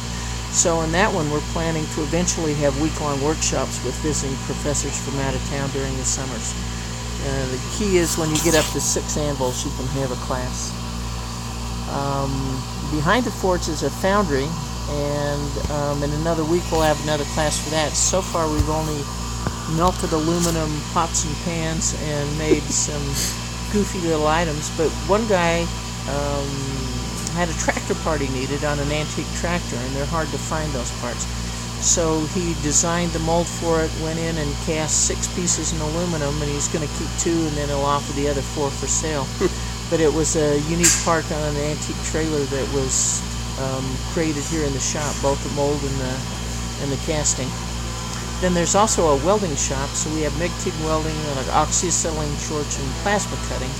So 0.49 0.81
in 0.81 0.91
that 0.93 1.13
one, 1.13 1.29
we're 1.29 1.45
planning 1.53 1.85
to 1.93 2.01
eventually 2.01 2.53
have 2.55 2.79
week-long 2.81 3.21
workshops 3.21 3.83
with 3.85 3.93
visiting 4.01 4.35
professors 4.49 4.97
from 5.05 5.19
out 5.21 5.35
of 5.35 5.43
town 5.49 5.69
during 5.69 5.95
the 5.97 6.05
summers. 6.05 6.53
Uh, 7.25 7.45
the 7.51 7.61
key 7.77 7.97
is 7.97 8.17
when 8.17 8.29
you 8.29 8.37
get 8.43 8.55
up 8.55 8.65
to 8.73 8.81
six 8.81 9.15
anvils, 9.15 9.63
you 9.63 9.71
can 9.77 9.87
have 9.99 10.11
a 10.11 10.19
class. 10.27 10.71
Um, 11.89 12.31
behind 12.91 13.25
the 13.25 13.31
forge 13.31 13.69
is 13.69 13.83
a 13.83 13.89
foundry, 13.89 14.47
and 14.89 15.71
um, 15.71 16.03
in 16.03 16.11
another 16.19 16.43
week 16.43 16.63
we'll 16.71 16.81
have 16.81 17.01
another 17.03 17.23
class 17.31 17.63
for 17.63 17.69
that. 17.71 17.93
So 17.93 18.21
far, 18.21 18.51
we've 18.51 18.69
only 18.69 19.01
melted 19.77 20.11
aluminum 20.11 20.69
pots 20.91 21.25
and 21.25 21.35
pans 21.45 21.95
and 22.03 22.37
made 22.37 22.63
some 22.63 23.01
goofy 23.71 23.99
little 23.99 24.27
items. 24.27 24.69
But 24.77 24.89
one 25.07 25.25
guy 25.27 25.61
um, 26.09 26.49
had 27.33 27.49
a 27.49 27.53
tractor 27.53 27.95
part 28.03 28.21
he 28.21 28.27
needed 28.37 28.63
on 28.63 28.79
an 28.79 28.91
antique 28.91 29.31
tractor, 29.35 29.75
and 29.75 29.95
they're 29.95 30.05
hard 30.05 30.27
to 30.29 30.37
find 30.37 30.69
those 30.73 30.91
parts. 30.99 31.25
So 31.83 32.21
he 32.31 32.55
designed 32.63 33.11
the 33.11 33.19
mold 33.19 33.45
for 33.45 33.83
it, 33.83 33.91
went 34.01 34.17
in 34.17 34.37
and 34.37 34.55
cast 34.63 35.05
six 35.05 35.27
pieces 35.35 35.73
in 35.73 35.81
aluminum, 35.81 36.41
and 36.41 36.49
he's 36.49 36.69
going 36.69 36.87
to 36.87 36.93
keep 36.95 37.11
two, 37.19 37.35
and 37.35 37.51
then 37.59 37.67
he'll 37.67 37.83
offer 37.83 38.13
the 38.13 38.29
other 38.29 38.41
four 38.41 38.71
for 38.71 38.87
sale. 38.87 39.27
but 39.91 39.99
it 39.99 40.11
was 40.11 40.37
a 40.37 40.61
unique 40.71 40.95
part 41.03 41.29
on 41.29 41.43
an 41.43 41.57
antique 41.57 41.99
trailer 42.05 42.39
that 42.39 42.67
was 42.73 43.19
um, 43.59 43.83
created 44.15 44.43
here 44.45 44.63
in 44.63 44.71
the 44.71 44.79
shop, 44.79 45.13
both 45.21 45.43
the 45.43 45.53
mold 45.59 45.83
and 45.83 45.97
the 45.99 46.15
and 46.81 46.91
the 46.91 46.97
casting. 47.05 47.51
Then 48.39 48.53
there's 48.53 48.75
also 48.75 49.11
a 49.11 49.25
welding 49.25 49.55
shop, 49.55 49.89
so 49.89 50.09
we 50.15 50.21
have 50.21 50.37
MIG 50.39 50.51
TIG 50.63 50.73
welding, 50.87 51.15
and 51.15 51.39
oxyacetylene 51.51 52.31
torch, 52.47 52.79
and 52.79 52.87
plasma 53.03 53.35
cutting. 53.51 53.71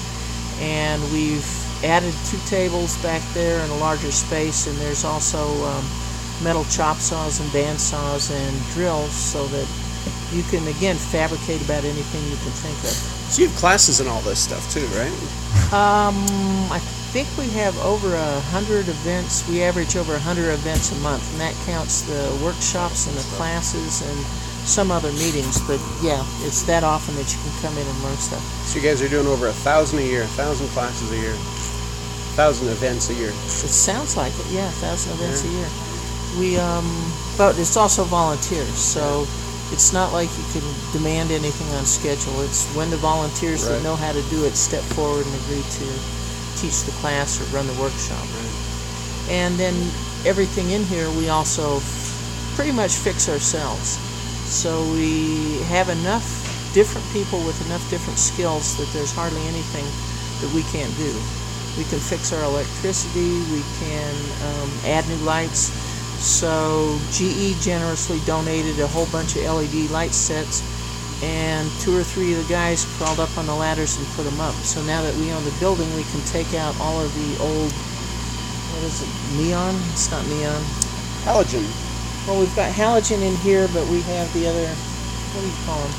And 0.60 1.02
we've 1.12 1.48
added 1.84 2.14
two 2.28 2.40
tables 2.48 3.02
back 3.02 3.24
there 3.34 3.64
in 3.64 3.70
a 3.72 3.78
larger 3.78 4.12
space, 4.12 4.68
and 4.68 4.76
there's 4.78 5.04
also 5.04 5.40
um, 5.64 5.86
metal 6.42 6.66
chop 6.66 6.98
saws 6.98 7.40
and 7.40 7.52
band 7.54 7.80
saws 7.80 8.32
and 8.32 8.66
drills 8.74 9.12
so 9.12 9.46
that 9.48 9.68
you 10.32 10.44
can 10.44 10.68
again 10.68 10.96
fabricate 10.96 11.62
about 11.62 11.84
anything 11.84 12.24
you 12.26 12.38
can 12.42 12.54
think 12.64 12.78
of. 12.84 12.96
So 13.30 13.42
you 13.42 13.48
have 13.48 13.58
classes 13.58 14.00
and 14.00 14.10
all 14.10 14.22
this 14.22 14.40
stuff 14.40 14.66
too, 14.72 14.86
right? 14.98 15.14
Um, 15.74 16.18
I 16.72 16.80
think 17.14 17.30
we 17.38 17.48
have 17.54 17.78
over 17.86 18.16
a 18.16 18.40
hundred 18.50 18.88
events. 18.90 19.48
We 19.48 19.62
average 19.62 19.96
over 19.96 20.16
a 20.16 20.20
hundred 20.20 20.50
events 20.50 20.92
a 20.92 21.00
month, 21.02 21.22
and 21.32 21.42
that 21.42 21.54
counts 21.66 22.02
the 22.02 22.40
workshops 22.44 23.08
and 23.08 23.16
the 23.16 23.24
classes 23.38 24.02
and 24.02 24.18
some 24.66 24.90
other 24.92 25.12
meetings. 25.14 25.62
But 25.68 25.80
yeah, 26.02 26.26
it's 26.42 26.64
that 26.64 26.84
often 26.84 27.16
that 27.16 27.30
you 27.30 27.40
can 27.42 27.54
come 27.62 27.78
in 27.78 27.86
and 27.86 28.04
learn 28.04 28.18
stuff. 28.18 28.42
So 28.66 28.80
you 28.80 28.86
guys 28.86 29.02
are 29.02 29.10
doing 29.10 29.28
over 29.28 29.48
a 29.48 29.54
thousand 29.54 30.00
a 30.00 30.04
year, 30.04 30.24
a 30.24 30.34
thousand 30.34 30.68
classes 30.70 31.12
a 31.12 31.18
year, 31.18 31.34
a 31.34 32.34
thousand 32.34 32.70
events 32.70 33.10
a 33.10 33.14
year. 33.14 33.30
It 33.30 33.70
sounds 33.70 34.18
like 34.18 34.34
it, 34.34 34.46
yeah, 34.50 34.68
a 34.68 34.78
thousand 34.82 35.14
events 35.14 35.44
a 35.46 35.50
year. 35.50 35.70
We, 36.38 36.58
um, 36.58 36.86
but 37.38 37.58
it's 37.60 37.78
also 37.78 38.04
volunteers, 38.04 38.74
so 38.74 39.26
it's 39.72 39.94
not 39.94 40.14
like 40.14 40.30
you 40.38 40.62
can 40.62 40.66
demand 40.92 41.32
anything 41.32 41.70
on 41.78 41.86
schedule. 41.86 42.42
It's 42.42 42.66
when 42.76 42.90
the 42.90 42.98
volunteers 42.98 43.68
that 43.68 43.82
know 43.84 43.96
how 43.96 44.12
to 44.12 44.22
do 44.30 44.46
it 44.46 44.56
step 44.56 44.84
forward 44.94 45.26
and 45.26 45.36
agree 45.46 45.62
to 45.62 45.88
teach 46.58 46.84
the 46.84 46.94
class 47.02 47.42
or 47.42 47.46
run 47.56 47.68
the 47.68 47.74
workshop. 47.82 48.26
And 49.30 49.56
then 49.58 49.74
everything 50.26 50.72
in 50.72 50.84
here 50.86 51.10
we 51.12 51.30
also 51.30 51.82
pretty 52.56 52.72
much 52.72 52.94
fix 52.94 53.30
ourselves. 53.30 53.98
So 54.46 54.84
we 54.94 55.62
have 55.74 55.90
enough 55.90 56.26
different 56.74 57.06
people 57.14 57.40
with 57.46 57.58
enough 57.66 57.88
different 57.90 58.20
skills 58.20 58.78
that 58.78 58.88
there's 58.94 59.12
hardly 59.12 59.42
anything 59.48 59.86
that 60.42 60.54
we 60.54 60.62
can't 60.70 60.94
do. 60.98 61.14
We 61.78 61.86
can 61.90 61.98
fix 61.98 62.34
our 62.34 62.44
electricity, 62.44 63.42
we 63.50 63.66
can 63.82 64.14
um, 64.46 64.70
add 64.86 65.08
new 65.10 65.18
lights. 65.26 65.74
So 66.24 66.98
GE 67.12 67.60
generously 67.62 68.20
donated 68.26 68.80
a 68.80 68.88
whole 68.88 69.08
bunch 69.08 69.36
of 69.36 69.44
LED 69.44 69.92
light 69.92 70.14
sets, 70.14 70.64
and 71.22 71.70
two 71.82 71.96
or 71.96 72.04
three 72.04 72.34
of 72.34 72.48
the 72.48 72.52
guys 72.54 72.86
crawled 72.98 73.20
up 73.20 73.38
on 73.38 73.46
the 73.46 73.54
ladders 73.54 73.98
and 73.98 74.08
put 74.16 74.24
them 74.24 74.40
up. 74.40 74.56
So 74.64 74.82
now 74.84 75.02
that 75.04 75.14
we 75.16 75.32
own 75.34 75.44
the 75.44 75.54
building, 75.60 75.88
we 75.96 76.04
can 76.04 76.22
take 76.26 76.54
out 76.56 76.80
all 76.80 77.00
of 77.02 77.12
the 77.14 77.44
old, 77.44 77.72
what 78.72 78.84
is 78.84 79.04
it, 79.04 79.12
neon? 79.38 79.76
It's 79.92 80.10
not 80.12 80.26
neon. 80.28 80.64
Halogen. 81.28 81.68
Well, 82.26 82.40
we've 82.40 82.56
got 82.56 82.72
halogen 82.72 83.22
in 83.22 83.36
here, 83.44 83.68
but 83.74 83.86
we 83.88 84.00
have 84.16 84.32
the 84.34 84.48
other, 84.48 84.68
what 84.68 85.42
do 85.42 85.48
you 85.48 85.66
call 85.66 85.80
them? 85.84 85.92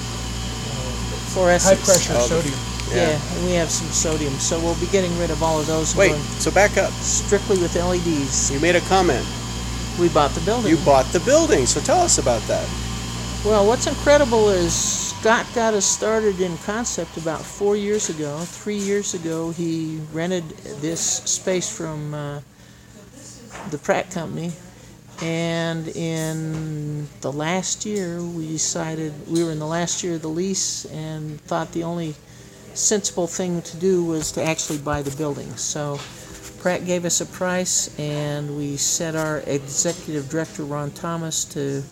Fluorescents. 1.36 1.68
High 1.68 1.84
pressure 1.84 2.12
Oh, 2.16 2.26
sodium. 2.26 2.58
Yeah. 2.92 3.20
and 3.36 3.44
we 3.44 3.52
have 3.52 3.70
some 3.70 3.88
sodium, 3.88 4.32
so 4.40 4.58
we'll 4.60 4.78
be 4.80 4.86
getting 4.86 5.16
rid 5.18 5.30
of 5.30 5.42
all 5.42 5.60
of 5.60 5.66
those 5.66 5.94
Wait, 5.96 6.14
so 6.40 6.50
back 6.50 6.76
up. 6.78 6.92
strictly 6.94 7.58
with 7.58 7.74
LEDs. 7.76 8.50
You 8.50 8.60
made 8.60 8.76
a 8.76 8.80
comment. 8.82 9.26
We 9.98 10.08
bought 10.08 10.32
the 10.32 10.40
building. 10.40 10.70
You 10.70 10.84
bought 10.84 11.06
the 11.06 11.20
building, 11.20 11.66
so 11.66 11.80
tell 11.80 12.00
us 12.00 12.18
about 12.18 12.42
that. 12.42 12.68
Well, 13.44 13.66
what's 13.66 13.86
incredible 13.86 14.48
is 14.48 14.74
Scott 14.74 15.46
got 15.54 15.74
us 15.74 15.84
started 15.86 16.40
in 16.40 16.58
concept 16.58 17.16
about 17.16 17.40
four 17.40 17.76
years 17.76 18.08
ago. 18.08 18.38
Three 18.40 18.76
years 18.76 19.14
ago, 19.14 19.50
he 19.50 20.00
rented 20.12 20.48
this 20.80 21.00
space 21.00 21.74
from 21.74 22.12
uh, 22.12 22.40
the 23.70 23.78
Pratt 23.78 24.10
Company, 24.10 24.52
and 25.22 25.86
in 25.88 27.08
the 27.20 27.30
last 27.30 27.86
year, 27.86 28.22
we 28.22 28.48
decided 28.48 29.12
we 29.28 29.44
were 29.44 29.52
in 29.52 29.58
the 29.58 29.66
last 29.66 30.02
year 30.02 30.16
of 30.16 30.22
the 30.22 30.28
lease 30.28 30.86
and 30.86 31.40
thought 31.42 31.70
the 31.72 31.84
only 31.84 32.14
sensible 32.74 33.28
thing 33.28 33.62
to 33.62 33.76
do 33.76 34.04
was 34.04 34.32
to 34.32 34.42
actually 34.42 34.78
buy 34.78 35.02
the 35.02 35.14
building. 35.16 35.54
So 35.56 36.00
Pratt 36.64 36.86
gave 36.86 37.04
us 37.04 37.20
a 37.20 37.26
price, 37.26 37.94
and 37.98 38.56
we 38.56 38.78
set 38.78 39.14
our 39.14 39.40
executive 39.40 40.30
director 40.30 40.64
Ron 40.64 40.92
Thomas 40.92 41.44
to 41.44 41.82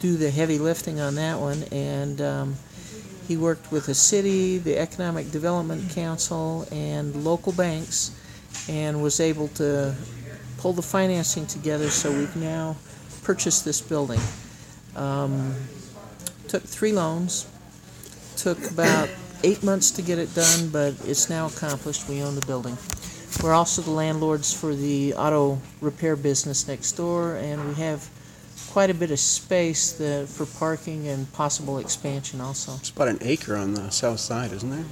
do 0.00 0.18
the 0.18 0.30
heavy 0.30 0.58
lifting 0.58 1.00
on 1.00 1.14
that 1.14 1.38
one, 1.38 1.62
and 1.72 2.20
um, 2.20 2.56
he 3.26 3.38
worked 3.38 3.72
with 3.72 3.86
the 3.86 3.94
city, 3.94 4.58
the 4.58 4.76
Economic 4.76 5.30
Development 5.30 5.88
Council, 5.92 6.68
and 6.70 7.24
local 7.24 7.52
banks, 7.52 8.10
and 8.68 9.02
was 9.02 9.18
able 9.18 9.48
to 9.48 9.94
pull 10.58 10.74
the 10.74 10.82
financing 10.82 11.46
together 11.46 11.88
so 11.88 12.12
we've 12.12 12.36
now 12.36 12.76
purchased 13.22 13.64
this 13.64 13.80
building. 13.80 14.20
Um, 14.94 15.54
took 16.48 16.64
three 16.64 16.92
loans, 16.92 17.48
took 18.36 18.58
about 18.70 19.08
eight 19.42 19.62
months 19.62 19.90
to 19.92 20.02
get 20.02 20.18
it 20.18 20.34
done, 20.34 20.68
but 20.68 20.92
it's 21.06 21.30
now 21.30 21.46
accomplished. 21.46 22.06
We 22.10 22.20
own 22.20 22.34
the 22.34 22.44
building. 22.44 22.76
We're 23.42 23.52
also 23.54 23.82
the 23.82 23.90
landlords 23.92 24.52
for 24.52 24.74
the 24.74 25.14
auto 25.14 25.60
repair 25.80 26.16
business 26.16 26.66
next 26.66 26.92
door, 26.92 27.36
and 27.36 27.68
we 27.68 27.74
have 27.74 28.08
quite 28.70 28.90
a 28.90 28.94
bit 28.94 29.10
of 29.10 29.20
space 29.20 29.92
for 30.26 30.46
parking 30.58 31.06
and 31.08 31.32
possible 31.32 31.78
expansion 31.78 32.40
also. 32.40 32.74
It's 32.74 32.90
about 32.90 33.08
an 33.08 33.18
acre 33.22 33.56
on 33.56 33.74
the 33.74 33.90
south 33.90 34.20
side, 34.20 34.52
isn't 34.52 34.70
there? 34.70 34.84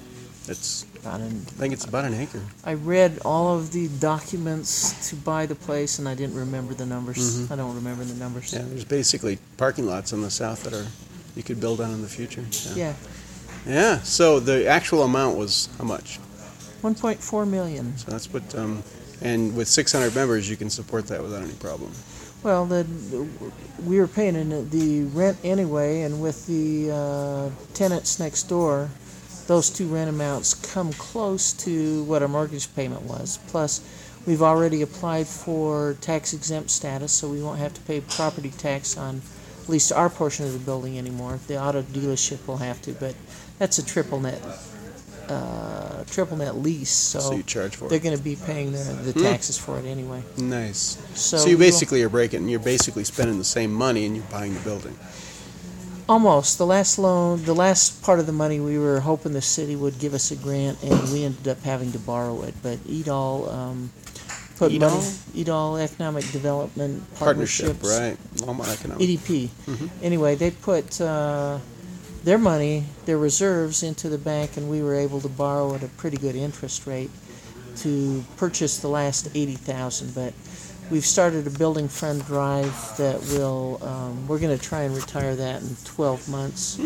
It's. 0.48 0.84
About 1.00 1.20
an- 1.20 1.44
I 1.48 1.50
think 1.60 1.72
it's 1.72 1.84
about 1.84 2.04
an 2.04 2.14
acre. 2.14 2.40
I 2.64 2.74
read 2.74 3.20
all 3.24 3.56
of 3.56 3.70
the 3.72 3.86
documents 4.00 5.08
to 5.10 5.16
buy 5.16 5.46
the 5.46 5.54
place, 5.54 5.98
and 6.00 6.08
I 6.08 6.14
didn't 6.14 6.34
remember 6.36 6.74
the 6.74 6.86
numbers. 6.86 7.18
Mm-hmm. 7.18 7.52
I 7.52 7.56
don't 7.56 7.74
remember 7.76 8.04
the 8.04 8.14
numbers. 8.14 8.52
Yeah, 8.52 8.62
there's 8.62 8.84
basically 8.84 9.38
parking 9.56 9.86
lots 9.86 10.12
on 10.12 10.22
the 10.22 10.30
south 10.30 10.62
that 10.64 10.72
are 10.72 10.86
you 11.36 11.42
could 11.42 11.60
build 11.60 11.80
on 11.80 11.92
in 11.92 12.02
the 12.02 12.08
future. 12.08 12.44
Yeah, 12.74 12.94
Yeah. 13.66 13.98
So 14.02 14.40
the 14.40 14.66
actual 14.66 15.02
amount 15.02 15.36
was 15.36 15.68
how 15.78 15.84
much? 15.84 16.18
1.4 16.82 17.48
million. 17.48 17.96
So 17.96 18.10
that's 18.10 18.32
what. 18.32 18.54
Um, 18.54 18.82
and 19.22 19.56
with 19.56 19.68
600 19.68 20.14
members, 20.14 20.48
you 20.48 20.56
can 20.56 20.68
support 20.68 21.06
that 21.06 21.22
without 21.22 21.42
any 21.42 21.54
problem. 21.54 21.90
Well, 22.42 22.66
the, 22.66 22.86
we 23.84 23.98
were 23.98 24.06
paying 24.06 24.68
the 24.70 25.04
rent 25.04 25.38
anyway, 25.42 26.02
and 26.02 26.20
with 26.20 26.46
the 26.46 26.90
uh, 26.92 27.50
tenants 27.74 28.20
next 28.20 28.44
door, 28.44 28.90
those 29.46 29.70
two 29.70 29.86
rent 29.86 30.10
amounts 30.10 30.54
come 30.54 30.92
close 30.92 31.52
to 31.64 32.04
what 32.04 32.22
our 32.22 32.28
mortgage 32.28 32.72
payment 32.74 33.02
was. 33.02 33.38
Plus, 33.48 33.80
we've 34.26 34.42
already 34.42 34.82
applied 34.82 35.26
for 35.26 35.96
tax 36.00 36.34
exempt 36.34 36.70
status, 36.70 37.12
so 37.12 37.28
we 37.28 37.42
won't 37.42 37.58
have 37.58 37.72
to 37.74 37.80
pay 37.82 38.00
property 38.00 38.50
tax 38.50 38.96
on 38.96 39.22
at 39.62 39.68
least 39.68 39.90
our 39.90 40.10
portion 40.10 40.44
of 40.44 40.52
the 40.52 40.58
building 40.60 40.98
anymore. 40.98 41.40
The 41.46 41.60
auto 41.60 41.82
dealership 41.82 42.46
will 42.46 42.58
have 42.58 42.80
to, 42.82 42.92
but 42.92 43.16
that's 43.58 43.78
a 43.78 43.84
triple 43.84 44.20
net, 44.20 44.40
uh, 45.28 46.04
triple 46.04 46.36
net 46.36 46.56
lease, 46.56 46.90
so, 46.90 47.18
So 47.20 47.34
you 47.34 47.42
charge 47.42 47.76
for 47.76 47.88
they're 47.88 47.98
going 47.98 48.16
to 48.16 48.22
be 48.22 48.36
paying 48.36 48.72
the, 48.72 48.78
the 48.78 49.12
taxes 49.20 49.58
for 49.58 49.78
it 49.78 49.84
anyway. 49.84 50.22
Nice. 50.36 50.98
So, 51.14 51.38
So, 51.38 51.48
you 51.48 51.58
basically 51.58 52.02
are 52.02 52.08
breaking. 52.08 52.48
You're 52.48 52.60
basically 52.60 53.04
spending 53.04 53.38
the 53.38 53.44
same 53.44 53.72
money 53.72 54.06
and 54.06 54.16
you're 54.16 54.24
buying 54.26 54.54
the 54.54 54.60
building. 54.60 54.96
Almost. 56.08 56.58
The 56.58 56.66
last 56.66 56.98
loan, 56.98 57.44
the 57.44 57.54
last 57.54 58.02
part 58.02 58.20
of 58.20 58.26
the 58.26 58.32
money, 58.32 58.60
we 58.60 58.78
were 58.78 59.00
hoping 59.00 59.32
the 59.32 59.42
city 59.42 59.74
would 59.74 59.98
give 59.98 60.14
us 60.14 60.30
a 60.30 60.36
grant, 60.36 60.80
and 60.84 61.12
we 61.12 61.24
ended 61.24 61.48
up 61.48 61.60
having 61.62 61.90
to 61.92 61.98
borrow 61.98 62.42
it. 62.42 62.54
But 62.62 62.78
EDOL 62.86 63.52
um, 63.52 63.90
put 64.56 64.70
EDOL? 64.70 64.80
money. 64.80 65.44
EDOL 65.44 65.80
Economic 65.82 66.30
Development 66.30 67.02
Partnership, 67.16 67.82
right? 67.82 68.16
Longmont 68.36 68.72
Economic. 68.72 69.02
EDP. 69.08 69.50
Anyway, 70.00 70.36
they 70.36 70.52
put 70.52 71.00
uh, 71.00 71.58
their 72.26 72.38
money, 72.38 72.82
their 73.06 73.16
reserves, 73.18 73.82
into 73.84 74.08
the 74.08 74.18
bank, 74.18 74.56
and 74.56 74.68
we 74.68 74.82
were 74.82 74.96
able 74.96 75.20
to 75.20 75.28
borrow 75.28 75.74
at 75.76 75.82
a 75.84 75.88
pretty 75.88 76.16
good 76.16 76.34
interest 76.34 76.84
rate 76.86 77.10
to 77.76 78.24
purchase 78.36 78.78
the 78.80 78.88
last 78.88 79.28
eighty 79.34 79.54
thousand. 79.54 80.12
But 80.12 80.34
we've 80.90 81.06
started 81.06 81.46
a 81.46 81.50
building 81.50 81.86
fund 81.88 82.24
drive 82.26 82.74
that 82.98 83.20
will. 83.32 83.78
Um, 83.82 84.26
we're 84.26 84.40
going 84.40 84.56
to 84.58 84.62
try 84.62 84.82
and 84.82 84.94
retire 84.94 85.36
that 85.36 85.62
in 85.62 85.76
twelve 85.84 86.28
months 86.28 86.78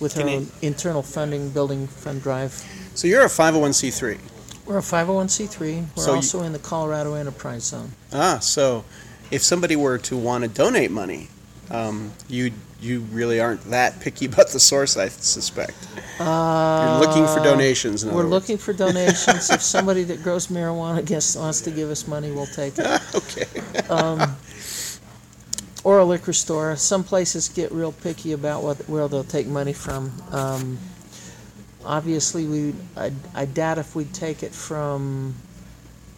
with 0.00 0.16
our 0.18 0.22
Can 0.22 0.28
you- 0.28 0.36
own 0.36 0.48
internal 0.60 1.02
funding 1.02 1.48
building 1.48 1.86
fund 1.86 2.22
drive. 2.22 2.52
So 2.94 3.08
you're 3.08 3.22
a 3.24 3.28
501c3. 3.28 4.18
We're 4.66 4.78
a 4.78 4.82
five 4.82 5.06
hundred 5.06 5.16
one 5.16 5.28
c 5.30 5.46
three. 5.46 5.84
We're 5.96 6.02
So 6.02 6.10
you- 6.10 6.16
also 6.16 6.42
in 6.42 6.52
the 6.52 6.58
Colorado 6.58 7.14
Enterprise 7.14 7.64
Zone. 7.64 7.92
Ah, 8.12 8.38
so 8.38 8.84
if 9.30 9.42
somebody 9.42 9.76
were 9.76 9.96
to 9.98 10.16
want 10.16 10.42
to 10.44 10.48
donate 10.48 10.90
money, 10.90 11.28
um, 11.70 12.12
you 12.28 12.52
you 12.80 13.00
really 13.12 13.40
aren't 13.40 13.64
that 13.70 13.98
picky 14.00 14.26
about 14.26 14.50
the 14.50 14.60
source, 14.60 14.96
I 14.96 15.08
suspect. 15.08 15.74
Uh, 16.20 16.98
You're 17.00 17.08
looking 17.08 17.26
for 17.26 17.42
donations. 17.42 18.04
In 18.04 18.14
We're 18.14 18.24
looking 18.24 18.58
for 18.58 18.72
donations. 18.74 19.50
if 19.50 19.62
somebody 19.74 20.02
that 20.04 20.22
grows 20.22 20.48
marijuana 20.48 21.04
gets, 21.04 21.34
wants 21.34 21.62
to 21.62 21.70
give 21.70 21.90
us 21.90 22.06
money, 22.06 22.30
we'll 22.30 22.46
take 22.46 22.74
it. 22.76 22.86
okay. 23.14 23.46
Or 25.82 25.98
a 25.98 26.04
liquor 26.04 26.32
store. 26.32 26.76
Some 26.76 27.04
places 27.04 27.48
get 27.48 27.70
real 27.70 27.92
picky 27.92 28.32
about 28.32 28.62
what, 28.62 28.78
where 28.88 29.06
they'll 29.06 29.22
take 29.22 29.46
money 29.46 29.74
from. 29.74 30.10
Um, 30.30 30.78
obviously, 31.84 32.46
we 32.46 32.74
I, 32.96 33.12
I 33.34 33.44
doubt 33.44 33.76
if 33.78 33.94
we'd 33.94 34.12
take 34.14 34.42
it 34.42 34.52
from. 34.52 35.34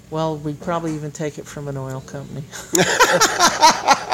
Well, 0.08 0.36
we'd 0.36 0.60
probably 0.60 0.94
even 0.94 1.10
take 1.10 1.36
it 1.38 1.46
from 1.46 1.66
an 1.66 1.76
oil 1.76 2.00
company. 2.00 2.44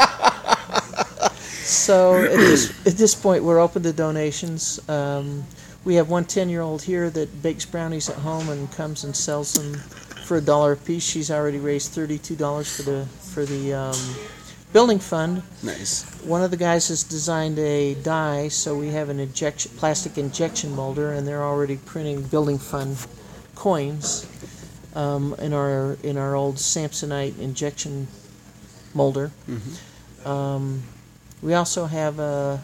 So 1.82 2.14
at 2.14 2.30
this 2.30 2.86
at 2.86 2.92
this 2.92 3.12
point, 3.16 3.42
we're 3.42 3.58
open 3.58 3.82
to 3.82 3.92
donations. 3.92 4.78
Um, 4.88 5.42
we 5.84 5.96
have 5.96 6.08
one 6.08 6.24
10 6.24 6.48
year 6.48 6.60
old 6.60 6.82
here 6.82 7.10
that 7.10 7.42
bakes 7.42 7.64
brownies 7.64 8.08
at 8.08 8.14
home 8.18 8.48
and 8.50 8.70
comes 8.70 9.02
and 9.02 9.16
sells 9.16 9.54
them 9.54 9.74
for 9.74 10.36
a 10.36 10.40
dollar 10.40 10.72
a 10.72 10.76
piece. 10.76 11.02
She's 11.02 11.28
already 11.28 11.58
raised 11.58 11.92
$32 11.92 12.76
for 12.76 12.82
the 12.82 13.04
for 13.06 13.44
the 13.44 13.74
um, 13.74 14.14
building 14.72 15.00
fund. 15.00 15.42
Nice. 15.64 16.04
One 16.22 16.44
of 16.44 16.52
the 16.52 16.56
guys 16.56 16.86
has 16.86 17.02
designed 17.02 17.58
a 17.58 17.94
die, 17.94 18.46
so 18.46 18.76
we 18.76 18.90
have 18.90 19.08
an 19.08 19.18
injection 19.18 19.72
plastic 19.76 20.16
injection 20.16 20.76
molder, 20.76 21.10
and 21.10 21.26
they're 21.26 21.42
already 21.42 21.78
printing 21.78 22.22
building 22.22 22.58
fund 22.58 22.96
coins 23.56 24.24
um, 24.94 25.34
in 25.40 25.52
our 25.52 25.98
in 26.04 26.16
our 26.16 26.36
old 26.36 26.58
Samsonite 26.58 27.40
injection 27.40 28.06
molder. 28.94 29.32
Um, 30.24 30.84
we 31.42 31.54
also 31.54 31.86
have 31.86 32.18
a 32.18 32.60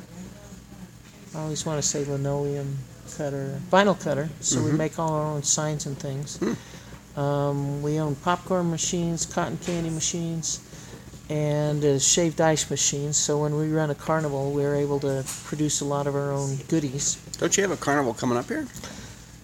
I 1.35 1.41
always 1.41 1.67
want 1.67 1.83
to 1.83 1.87
say 1.87 2.05
linoleum 2.05 2.79
cutter, 3.17 3.61
vinyl 3.71 3.99
cutter, 4.01 4.29
so 4.41 4.63
we 4.63 4.73
make 4.73 4.99
all 4.99 5.13
our 5.13 5.27
own 5.27 5.43
signs 5.43 5.87
and 5.87 5.99
things. 5.99 6.41
Um, 7.17 7.83
we 7.83 7.99
own 7.99 8.15
popcorn 8.17 8.71
machines, 8.71 9.27
cotton 9.27 9.59
candy 9.59 9.91
machines, 9.91 10.61
and 11.29 11.85
uh, 11.85 11.99
shaved 11.99 12.41
ice 12.41 12.71
machines. 12.71 13.17
So 13.17 13.39
when 13.43 13.57
we 13.57 13.71
run 13.71 13.91
a 13.91 13.95
carnival, 13.95 14.53
we're 14.53 14.77
able 14.77 15.01
to 15.01 15.25
produce 15.45 15.81
a 15.81 15.85
lot 15.85 16.07
of 16.07 16.15
our 16.15 16.33
own 16.33 16.57
goodies. 16.69 17.17
Don't 17.39 17.57
you 17.57 17.63
have 17.63 17.73
a 17.73 17.77
carnival 17.77 18.15
coming 18.15 18.39
up 18.39 18.47
here? 18.47 18.67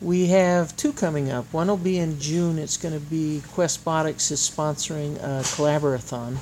We 0.00 0.26
have 0.28 0.76
two 0.76 0.92
coming 0.92 1.30
up. 1.30 1.52
One 1.52 1.68
will 1.68 1.76
be 1.76 1.98
in 1.98 2.20
June. 2.20 2.58
It's 2.58 2.76
going 2.76 2.94
to 2.94 3.00
be 3.00 3.42
Questbotics 3.54 4.30
is 4.30 4.40
sponsoring 4.40 5.16
a 5.16 5.42
collaborathon. 5.42 6.36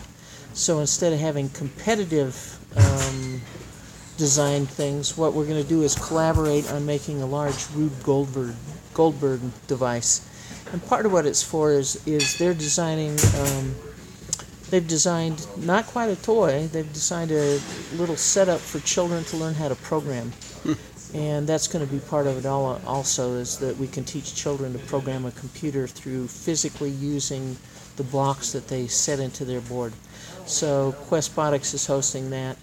So 0.54 0.80
instead 0.80 1.12
of 1.12 1.18
having 1.18 1.48
competitive 1.50 2.58
um, 2.76 3.40
design 4.18 4.66
things, 4.66 5.16
what 5.16 5.32
we're 5.32 5.46
going 5.46 5.62
to 5.62 5.68
do 5.68 5.82
is 5.82 5.94
collaborate 5.94 6.70
on 6.72 6.84
making 6.84 7.22
a 7.22 7.26
large 7.26 7.66
Rube 7.74 8.02
Goldberg 8.02 8.54
Goldberg 8.94 9.40
device. 9.66 10.28
And 10.72 10.84
part 10.86 11.06
of 11.06 11.12
what 11.12 11.26
it's 11.26 11.42
for 11.42 11.72
is 11.72 12.06
is 12.06 12.38
they're 12.38 12.54
designing. 12.54 13.16
Um, 13.38 13.74
they've 14.70 14.86
designed 14.86 15.46
not 15.56 15.86
quite 15.86 16.10
a 16.10 16.16
toy. 16.16 16.68
They've 16.72 16.92
designed 16.92 17.30
a 17.30 17.60
little 17.94 18.16
setup 18.16 18.60
for 18.60 18.80
children 18.80 19.24
to 19.24 19.36
learn 19.36 19.54
how 19.54 19.68
to 19.68 19.74
program 19.76 20.32
and 21.14 21.46
that's 21.46 21.68
going 21.68 21.86
to 21.86 21.92
be 21.92 21.98
part 21.98 22.26
of 22.26 22.38
it 22.38 22.46
all 22.46 22.80
also 22.86 23.34
is 23.34 23.58
that 23.58 23.76
we 23.76 23.86
can 23.86 24.04
teach 24.04 24.34
children 24.34 24.72
to 24.72 24.78
program 24.80 25.26
a 25.26 25.30
computer 25.32 25.86
through 25.86 26.26
physically 26.26 26.90
using 26.90 27.56
the 27.96 28.02
blocks 28.04 28.52
that 28.52 28.68
they 28.68 28.86
set 28.86 29.20
into 29.20 29.44
their 29.44 29.60
board 29.60 29.92
so 30.46 30.94
questbotics 31.08 31.74
is 31.74 31.86
hosting 31.86 32.30
that. 32.30 32.56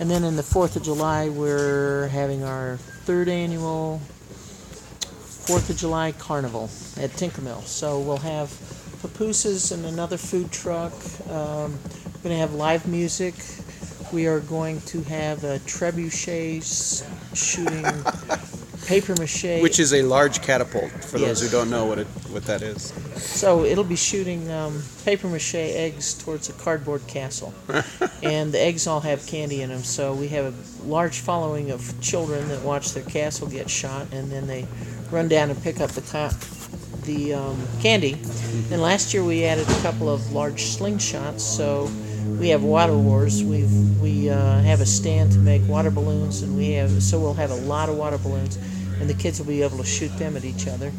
And 0.00 0.10
then 0.10 0.24
in 0.24 0.36
the 0.36 0.42
fourth 0.42 0.76
of 0.76 0.82
july 0.82 1.28
we're 1.28 2.08
having 2.08 2.42
our 2.42 2.76
third 2.76 3.28
annual 3.28 4.00
fourth 5.46 5.68
of 5.68 5.76
july 5.76 6.12
carnival 6.12 6.64
at 6.96 7.10
tinkermill. 7.10 7.62
So 7.62 8.00
we'll 8.00 8.16
have 8.18 8.48
papooses 9.02 9.72
and 9.72 9.84
another 9.84 10.16
food 10.16 10.50
truck. 10.50 10.92
Um, 11.28 11.78
we're 12.16 12.30
going 12.30 12.34
to 12.34 12.36
have 12.36 12.54
live 12.54 12.88
music. 12.88 13.34
We 14.12 14.26
are 14.26 14.40
going 14.40 14.80
to 14.82 15.02
have 15.02 15.44
a 15.44 15.58
trebuchet 15.60 16.64
shooting 17.36 17.84
paper 18.86 19.14
mache. 19.18 19.62
Which 19.62 19.78
is 19.78 19.92
a 19.92 20.02
large 20.02 20.42
catapult, 20.42 20.90
for 20.90 21.18
those 21.18 21.40
who 21.40 21.48
don't 21.48 21.70
know 21.70 21.86
what 21.86 21.98
it 21.98 22.06
what 22.30 22.44
that 22.44 22.62
is. 22.62 22.92
so 23.16 23.64
it'll 23.64 23.84
be 23.84 23.96
shooting 23.96 24.50
um, 24.50 24.82
paper 25.04 25.28
mache 25.28 25.54
eggs 25.54 26.14
towards 26.14 26.48
a 26.48 26.52
cardboard 26.54 27.06
castle, 27.06 27.54
and 28.22 28.52
the 28.52 28.60
eggs 28.60 28.86
all 28.86 29.00
have 29.00 29.26
candy 29.26 29.62
in 29.62 29.70
them. 29.70 29.82
So 29.82 30.14
we 30.14 30.28
have 30.28 30.46
a 30.46 30.86
large 30.86 31.20
following 31.20 31.70
of 31.70 32.00
children 32.00 32.48
that 32.48 32.62
watch 32.62 32.92
their 32.92 33.04
castle 33.04 33.48
get 33.48 33.70
shot, 33.70 34.06
and 34.12 34.30
then 34.30 34.46
they 34.46 34.66
run 35.10 35.28
down 35.28 35.50
and 35.50 35.62
pick 35.62 35.80
up 35.80 35.90
the 35.90 36.02
the 37.04 37.34
um, 37.34 37.66
candy. 37.80 38.14
And 38.70 38.80
last 38.80 39.12
year 39.12 39.24
we 39.24 39.44
added 39.44 39.68
a 39.68 39.80
couple 39.82 40.08
of 40.08 40.32
large 40.32 40.62
slingshots, 40.62 41.40
so 41.40 41.90
we 42.38 42.48
have 42.48 42.62
water 42.62 42.96
wars. 42.96 43.42
We 43.42 43.64
we 44.00 44.30
uh, 44.30 44.60
have 44.62 44.80
a 44.80 44.86
stand 44.86 45.32
to 45.32 45.38
make 45.38 45.66
water 45.68 45.90
balloons, 45.90 46.42
and 46.42 46.56
we 46.56 46.72
have 46.72 47.02
so 47.02 47.18
we'll 47.18 47.34
have 47.34 47.50
a 47.50 47.56
lot 47.56 47.88
of 47.88 47.96
water 47.96 48.18
balloons, 48.18 48.56
and 49.00 49.08
the 49.08 49.14
kids 49.14 49.38
will 49.38 49.46
be 49.46 49.62
able 49.62 49.78
to 49.78 49.84
shoot 49.84 50.16
them 50.18 50.36
at 50.36 50.44
each 50.44 50.66
other. 50.66 50.92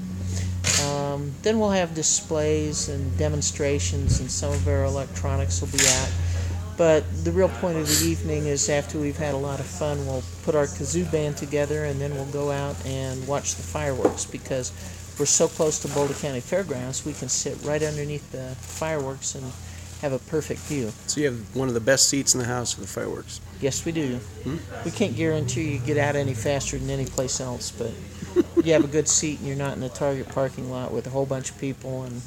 Um, 0.84 1.32
then 1.42 1.60
we'll 1.60 1.72
have 1.72 1.94
displays 1.94 2.90
and 2.90 3.18
demonstrations, 3.18 4.20
and 4.20 4.30
some 4.30 4.52
of 4.52 4.68
our 4.68 4.84
electronics 4.86 5.62
will 5.62 5.70
be 5.70 5.86
out. 5.88 6.12
But 6.78 7.06
the 7.24 7.32
real 7.32 7.48
point 7.48 7.78
of 7.78 7.88
the 7.88 8.06
evening 8.06 8.48
is 8.48 8.68
after 8.68 9.00
we've 9.00 9.18
had 9.18 9.34
a 9.34 9.38
lot 9.38 9.62
of 9.62 9.66
fun, 9.66 10.06
we'll 10.06 10.24
put 10.44 10.56
our 10.56 10.66
kazoo 10.66 11.10
band 11.12 11.38
together, 11.38 11.86
and 11.86 12.02
then 12.02 12.14
we'll 12.16 12.26
go 12.26 12.52
out 12.52 12.76
and 12.86 13.26
watch 13.28 13.56
the 13.56 13.64
fireworks 13.64 14.26
because 14.26 14.74
we're 15.18 15.26
so 15.26 15.48
close 15.48 15.80
to 15.80 15.88
Boulder 15.90 16.14
County 16.16 16.42
Fairgrounds, 16.42 17.06
we 17.06 17.14
can 17.14 17.30
sit 17.30 17.58
right 17.64 17.82
underneath 17.82 18.30
the 18.34 18.56
fireworks 18.60 19.36
and 19.36 19.46
have 20.02 20.14
a 20.14 20.20
perfect 20.20 20.60
view. 20.62 20.92
So 21.08 21.22
you 21.22 21.28
have 21.28 21.56
one 21.56 21.68
of 21.68 21.74
the 21.74 21.80
best 21.80 22.10
seats 22.10 22.34
in 22.34 22.40
the 22.40 22.46
house 22.46 22.74
for 22.74 22.82
the 22.82 22.88
fireworks. 22.88 23.42
Yes, 23.62 23.86
we 23.86 23.92
do. 23.92 24.18
Hmm? 24.44 24.58
We 24.84 24.92
can't 24.92 25.16
guarantee 25.16 25.74
you 25.74 25.80
get 25.80 25.98
out 25.98 26.16
any 26.16 26.34
faster 26.34 26.78
than 26.78 26.90
any 26.90 27.06
place 27.06 27.40
else, 27.40 27.72
but 27.72 27.92
you 28.66 28.74
have 28.74 28.84
a 28.84 28.88
good 28.88 29.08
seat 29.08 29.40
and 29.40 29.48
you're 29.48 29.58
not 29.58 29.74
in 29.74 29.80
the 29.80 29.90
Target 29.90 30.30
parking 30.30 30.70
lot 30.70 30.92
with 30.92 31.08
a 31.08 31.10
whole 31.10 31.26
bunch 31.26 31.50
of 31.52 31.58
people 31.58 32.04
and 32.04 32.22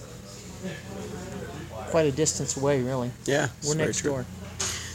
quite 1.90 2.06
a 2.06 2.12
distance 2.12 2.56
away, 2.56 2.82
really. 2.82 3.10
Yeah, 3.26 3.48
We're 3.66 3.74
next 3.74 4.02
door. 4.02 4.24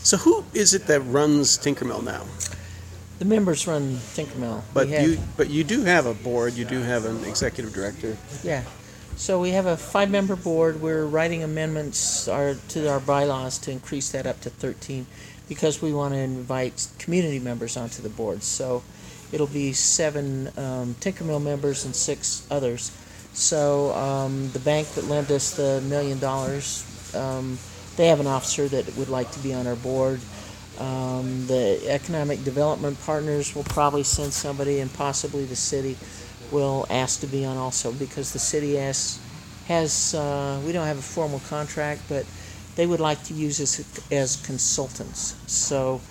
So 0.03 0.17
who 0.17 0.43
is 0.53 0.73
it 0.73 0.87
that 0.87 0.99
runs 1.01 1.57
Tinkermill 1.57 2.03
now? 2.03 2.25
The 3.19 3.25
members 3.25 3.67
run 3.67 3.97
Tinkermill. 4.15 4.63
But 4.73 4.89
have- 4.89 5.07
you 5.07 5.17
but 5.37 5.49
you 5.49 5.63
do 5.63 5.83
have 5.83 6.05
a 6.05 6.13
board. 6.13 6.53
You 6.55 6.65
do 6.65 6.81
have 6.81 7.05
an 7.05 7.23
executive 7.23 7.73
director. 7.73 8.17
Yeah. 8.43 8.63
So 9.15 9.39
we 9.39 9.51
have 9.51 9.67
a 9.67 9.77
five-member 9.77 10.35
board. 10.35 10.81
We're 10.81 11.05
writing 11.05 11.43
amendments 11.43 12.27
our, 12.27 12.55
to 12.69 12.89
our 12.89 12.99
bylaws 12.99 13.59
to 13.59 13.71
increase 13.71 14.11
that 14.11 14.25
up 14.25 14.41
to 14.41 14.49
13 14.49 15.05
because 15.47 15.81
we 15.81 15.93
want 15.93 16.13
to 16.13 16.19
invite 16.19 16.87
community 16.97 17.39
members 17.39 17.77
onto 17.77 18.01
the 18.01 18.09
board. 18.09 18.41
So 18.41 18.83
it'll 19.31 19.47
be 19.47 19.71
seven 19.71 20.47
um, 20.57 20.95
Tinkermill 20.95 21.41
members 21.41 21.85
and 21.85 21.95
six 21.95 22.45
others. 22.49 22.91
So 23.33 23.93
um, 23.93 24.49
the 24.51 24.59
bank 24.59 24.87
that 24.89 25.05
lent 25.05 25.29
us 25.29 25.55
the 25.55 25.81
million 25.87 26.19
dollars, 26.19 26.83
um, 27.15 27.57
they 27.95 28.07
have 28.07 28.19
an 28.19 28.27
officer 28.27 28.67
that 28.67 28.97
would 28.97 29.09
like 29.09 29.31
to 29.31 29.39
be 29.39 29.53
on 29.53 29.67
our 29.67 29.75
board. 29.75 30.21
Um, 30.79 31.45
the 31.45 31.87
economic 31.87 32.43
development 32.43 32.99
partners 33.05 33.55
will 33.55 33.63
probably 33.63 34.03
send 34.03 34.33
somebody, 34.33 34.79
and 34.79 34.91
possibly 34.91 35.45
the 35.45 35.55
city 35.55 35.97
will 36.53 36.85
ask 36.89 37.19
to 37.21 37.27
be 37.27 37.43
on 37.43 37.57
also 37.57 37.91
because 37.91 38.31
the 38.31 38.39
city 38.39 38.75
has 38.75 39.19
has 39.67 40.13
uh, 40.13 40.61
we 40.65 40.71
don't 40.71 40.87
have 40.87 40.99
a 40.99 41.01
formal 41.01 41.41
contract, 41.49 42.01
but 42.07 42.25
they 42.75 42.85
would 42.85 42.99
like 42.99 43.23
to 43.23 43.33
use 43.33 43.59
us 43.59 43.79
as 44.11 44.37
consultants. 44.45 45.35
So 45.47 46.01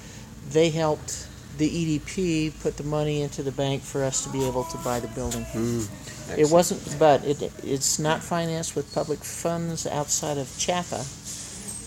they 0.50 0.70
helped 0.70 1.28
the 1.58 1.68
EDP 1.68 2.60
put 2.62 2.76
the 2.76 2.84
money 2.84 3.20
into 3.22 3.42
the 3.42 3.52
bank 3.52 3.82
for 3.82 4.02
us 4.02 4.24
to 4.24 4.30
be 4.30 4.46
able 4.46 4.64
to 4.64 4.78
buy 4.78 5.00
the 5.00 5.08
building. 5.08 5.44
It 6.36 6.50
wasn't, 6.50 6.98
but 6.98 7.24
it 7.24 7.42
it's 7.62 7.98
not 7.98 8.22
financed 8.22 8.74
with 8.74 8.92
public 8.94 9.18
funds 9.20 9.86
outside 9.86 10.38
of 10.38 10.46
CHAPA. 10.58 11.00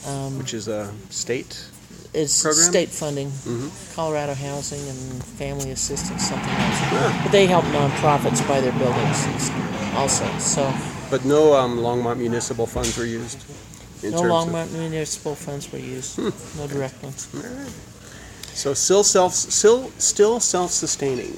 Um, 0.07 0.37
which 0.37 0.53
is 0.53 0.67
a 0.67 0.93
state. 1.09 1.65
It's 2.15 2.41
program? 2.41 2.69
state 2.71 2.89
funding, 2.89 3.31
Colorado 3.93 4.33
Housing 4.33 4.81
and 4.89 5.23
Family 5.37 5.71
Assistance, 5.71 6.27
something 6.29 6.49
else. 6.65 7.23
But 7.23 7.31
they 7.31 7.45
help 7.47 7.65
nonprofits 7.65 8.41
buy 8.47 8.61
their 8.61 8.73
buildings 8.73 9.19
also. 9.95 10.25
So 10.39 10.73
But 11.11 11.25
no 11.25 11.53
um, 11.53 11.77
Longmont 11.79 12.17
municipal 12.17 12.65
funds 12.65 12.97
were 12.97 13.05
used. 13.05 13.39
No 14.03 14.11
terms 14.11 14.29
long 14.29 14.55
of- 14.55 14.71
municipal 14.73 15.35
funds 15.35 15.71
were 15.71 15.79
used, 15.79 16.17
no 16.57 16.67
direct 16.67 17.01
ones. 17.03 17.27
So 18.53 18.73
still 18.73 19.03
self 19.03 19.33
still 19.33 19.91
still 19.97 20.39
self 20.39 20.71
sustaining. 20.71 21.33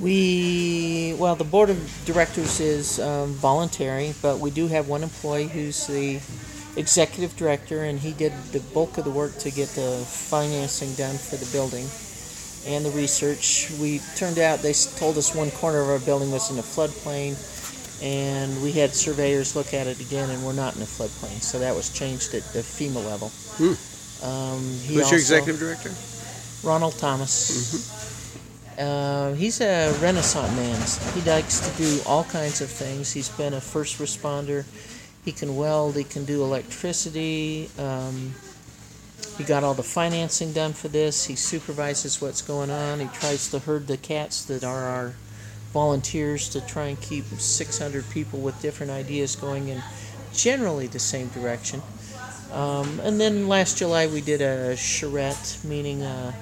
We 0.00 1.14
well, 1.18 1.36
the 1.36 1.44
board 1.44 1.70
of 1.70 1.78
directors 2.06 2.60
is 2.60 2.98
um, 3.00 3.32
voluntary, 3.34 4.14
but 4.22 4.38
we 4.40 4.50
do 4.50 4.66
have 4.68 4.88
one 4.88 5.02
employee 5.02 5.46
who's 5.48 5.86
the 5.86 6.18
executive 6.76 7.36
director, 7.36 7.84
and 7.84 7.98
he 7.98 8.12
did 8.12 8.32
the 8.52 8.60
bulk 8.74 8.98
of 8.98 9.04
the 9.04 9.10
work 9.10 9.36
to 9.38 9.50
get 9.50 9.68
the 9.70 10.04
financing 10.06 10.92
done 10.94 11.16
for 11.16 11.36
the 11.36 11.46
building 11.52 11.86
and 12.66 12.84
the 12.84 12.90
research. 12.90 13.70
We 13.80 14.00
turned 14.16 14.38
out 14.38 14.60
they 14.60 14.72
told 14.72 15.16
us 15.16 15.34
one 15.34 15.50
corner 15.52 15.80
of 15.80 15.88
our 15.88 15.98
building 16.00 16.30
was 16.30 16.50
in 16.50 16.58
a 16.58 16.62
floodplain, 16.62 17.34
and 18.02 18.62
we 18.62 18.72
had 18.72 18.94
surveyors 18.94 19.56
look 19.56 19.72
at 19.72 19.86
it 19.86 20.00
again, 20.00 20.30
and 20.30 20.44
we're 20.44 20.52
not 20.52 20.76
in 20.76 20.82
a 20.82 20.86
floodplain, 20.86 21.40
so 21.40 21.58
that 21.58 21.74
was 21.74 21.92
changed 21.92 22.34
at 22.34 22.42
the 22.52 22.60
FEMA 22.60 23.04
level. 23.04 23.30
Um, 24.22 24.60
he 24.82 24.94
Who's 24.94 25.04
also- 25.04 25.10
your 25.16 25.20
executive 25.20 25.58
director? 25.60 25.92
Ronald 26.62 26.98
Thomas. 26.98 28.04
Uh, 28.78 29.32
he's 29.34 29.60
a 29.62 29.90
renaissance 30.02 30.54
man. 30.56 31.14
He 31.14 31.30
likes 31.30 31.60
to 31.60 31.76
do 31.82 32.00
all 32.04 32.24
kinds 32.24 32.60
of 32.60 32.68
things. 32.70 33.12
He's 33.12 33.28
been 33.30 33.54
a 33.54 33.60
first 33.60 33.98
responder. 33.98 34.64
He 35.26 35.32
can 35.32 35.56
weld. 35.56 35.96
He 35.96 36.04
can 36.04 36.24
do 36.24 36.44
electricity. 36.44 37.70
Um, 37.78 38.34
He 39.38 39.44
got 39.44 39.64
all 39.64 39.74
the 39.74 39.82
financing 39.82 40.52
done 40.52 40.72
for 40.74 40.88
this. 40.88 41.26
He 41.26 41.36
supervises 41.36 42.22
what's 42.22 42.42
going 42.42 42.70
on. 42.70 43.00
He 43.00 43.08
tries 43.08 43.50
to 43.50 43.58
herd 43.58 43.88
the 43.88 43.98
cats 43.98 44.44
that 44.46 44.64
are 44.64 44.84
our 44.84 45.14
volunteers 45.72 46.48
to 46.50 46.60
try 46.62 46.86
and 46.86 47.00
keep 47.00 47.24
600 47.26 48.08
people 48.10 48.40
with 48.40 48.62
different 48.62 48.92
ideas 48.92 49.36
going 49.36 49.68
in 49.68 49.82
generally 50.32 50.86
the 50.86 50.98
same 51.00 51.28
direction. 51.28 51.82
Um, 52.52 53.00
and 53.00 53.20
then 53.20 53.48
last 53.48 53.78
July 53.78 54.06
we 54.06 54.22
did 54.22 54.40
a 54.42 54.76
charrette, 54.76 55.58
meaning 55.64 56.02
a, 56.02 56.34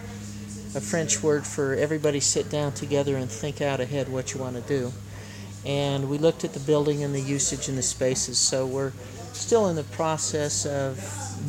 a 0.77 0.81
French 0.81 1.23
word 1.23 1.47
for 1.47 1.75
everybody 1.75 2.20
sit 2.20 2.51
down 2.51 2.73
together 2.73 3.16
and 3.16 3.31
think 3.31 3.61
out 3.62 3.81
ahead 3.81 4.09
what 4.09 4.35
you 4.35 4.40
want 4.40 4.57
to 4.57 4.62
do. 4.62 4.92
And 5.64 6.11
we 6.11 6.18
looked 6.18 6.44
at 6.44 6.53
the 6.53 6.61
building 6.61 7.03
and 7.03 7.14
the 7.14 7.20
usage 7.20 7.68
and 7.68 7.79
the 7.79 7.83
spaces. 7.83 8.38
So 8.38 8.66
we're 8.66 8.92
still 9.33 9.68
in 9.68 9.77
the 9.77 9.85
process 9.85 10.66
of 10.66 10.98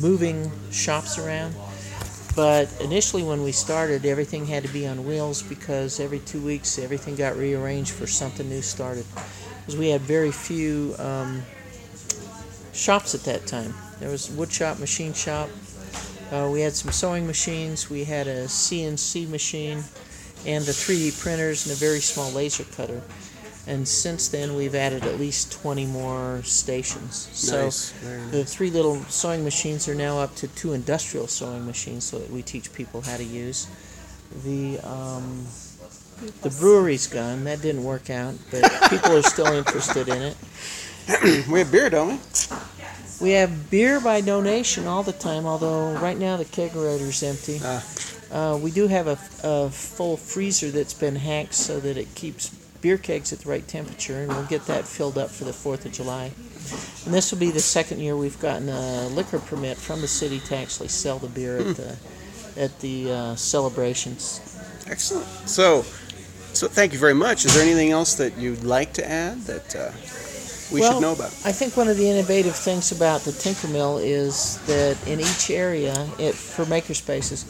moving 0.00 0.50
shops 0.70 1.18
around. 1.18 1.54
But 2.34 2.70
initially, 2.82 3.22
when 3.22 3.42
we 3.42 3.52
started, 3.52 4.04
everything 4.04 4.44
had 4.44 4.62
to 4.64 4.68
be 4.68 4.86
on 4.86 5.06
wheels 5.06 5.42
because 5.42 5.98
every 6.00 6.18
two 6.20 6.40
weeks 6.40 6.78
everything 6.78 7.16
got 7.16 7.36
rearranged 7.36 7.92
for 7.92 8.06
something 8.06 8.48
new 8.48 8.60
started. 8.60 9.06
Because 9.60 9.78
we 9.78 9.88
had 9.88 10.02
very 10.02 10.30
few 10.30 10.94
um, 10.98 11.42
shops 12.74 13.14
at 13.14 13.22
that 13.22 13.46
time. 13.46 13.74
There 14.00 14.10
was 14.10 14.30
wood 14.30 14.52
shop, 14.52 14.78
machine 14.78 15.14
shop. 15.14 15.48
Uh, 16.30 16.50
we 16.52 16.60
had 16.60 16.74
some 16.74 16.92
sewing 16.92 17.26
machines. 17.26 17.88
We 17.88 18.04
had 18.04 18.26
a 18.26 18.44
CNC 18.44 19.30
machine, 19.30 19.82
and 20.44 20.64
the 20.64 20.72
3D 20.72 21.18
printers 21.20 21.66
and 21.66 21.72
a 21.72 21.76
very 21.76 22.00
small 22.00 22.30
laser 22.32 22.64
cutter. 22.64 23.00
And 23.68 23.86
since 23.86 24.28
then, 24.28 24.54
we've 24.54 24.76
added 24.76 25.04
at 25.04 25.18
least 25.18 25.52
20 25.52 25.86
more 25.86 26.40
stations. 26.44 27.28
So 27.32 27.64
nice. 27.64 27.90
Very 27.92 28.20
the 28.30 28.44
three 28.44 28.70
little 28.70 29.00
sewing 29.04 29.42
machines 29.42 29.88
are 29.88 29.94
now 29.94 30.18
up 30.18 30.36
to 30.36 30.48
two 30.48 30.72
industrial 30.72 31.26
sewing 31.26 31.66
machines, 31.66 32.04
so 32.04 32.18
that 32.20 32.30
we 32.30 32.42
teach 32.42 32.72
people 32.72 33.00
how 33.00 33.16
to 33.16 33.24
use. 33.24 33.66
The 34.44 34.78
um, 34.86 35.46
the 36.42 36.50
brewery's 36.60 37.08
gone. 37.08 37.44
That 37.44 37.60
didn't 37.60 37.82
work 37.82 38.08
out, 38.08 38.34
but 38.50 38.62
people 38.88 39.16
are 39.16 39.22
still 39.22 39.46
interested 39.46 40.08
in 40.08 40.22
it. 40.22 40.36
we 41.50 41.58
have 41.58 41.72
beer, 41.72 41.90
don't 41.90 42.08
we? 42.08 42.18
We 43.20 43.30
have 43.32 43.70
beer 43.70 44.00
by 44.00 44.20
donation 44.20 44.86
all 44.86 45.02
the 45.02 45.12
time, 45.12 45.46
although 45.46 45.92
right 45.94 46.18
now 46.18 46.36
the 46.36 46.44
kegerator's 46.44 47.22
empty. 47.22 47.60
Ah. 47.64 47.84
Uh, 48.30 48.56
we 48.56 48.70
do 48.70 48.88
have 48.88 49.06
a, 49.06 49.18
a 49.42 49.70
full 49.70 50.16
freezer 50.16 50.70
that's 50.70 50.94
been 50.94 51.16
hacked 51.16 51.54
so 51.54 51.80
that 51.80 51.96
it 51.96 52.14
keeps 52.14 52.48
beer 52.86 52.96
kegs 52.96 53.32
at 53.32 53.40
the 53.40 53.50
right 53.50 53.66
temperature, 53.66 54.18
and 54.20 54.28
we'll 54.28 54.44
get 54.44 54.64
that 54.66 54.86
filled 54.86 55.18
up 55.18 55.28
for 55.28 55.42
the 55.42 55.50
4th 55.50 55.84
of 55.86 55.90
July. 55.90 56.30
And 57.04 57.12
this 57.12 57.32
will 57.32 57.38
be 57.40 57.50
the 57.50 57.58
second 57.58 57.98
year 57.98 58.16
we've 58.16 58.38
gotten 58.38 58.68
a 58.68 59.08
liquor 59.08 59.40
permit 59.40 59.76
from 59.76 60.02
the 60.02 60.06
city 60.06 60.38
to 60.46 60.56
actually 60.56 60.86
sell 60.86 61.18
the 61.18 61.26
beer 61.26 61.58
at 61.58 61.74
the 61.74 61.96
at 62.56 62.78
the 62.78 63.10
uh, 63.10 63.34
celebrations. 63.34 64.56
Excellent. 64.88 65.26
So, 65.48 65.82
so 66.52 66.68
thank 66.68 66.92
you 66.92 67.00
very 67.00 67.12
much. 67.12 67.44
Is 67.44 67.54
there 67.54 67.64
anything 67.64 67.90
else 67.90 68.14
that 68.14 68.38
you'd 68.38 68.62
like 68.62 68.92
to 68.94 69.10
add 69.10 69.40
that 69.42 69.74
uh, 69.74 69.90
we 70.72 70.80
Well, 70.80 70.92
should 70.92 71.02
know 71.02 71.12
about? 71.12 71.32
I 71.44 71.50
think 71.50 71.76
one 71.76 71.88
of 71.88 71.96
the 71.96 72.08
innovative 72.08 72.54
things 72.54 72.92
about 72.92 73.22
the 73.22 73.32
Tinker 73.32 73.66
Mill 73.66 73.98
is 73.98 74.64
that 74.66 74.96
in 75.08 75.18
each 75.18 75.50
area, 75.50 76.08
it, 76.20 76.36
for 76.36 76.64
makerspaces, 76.66 77.44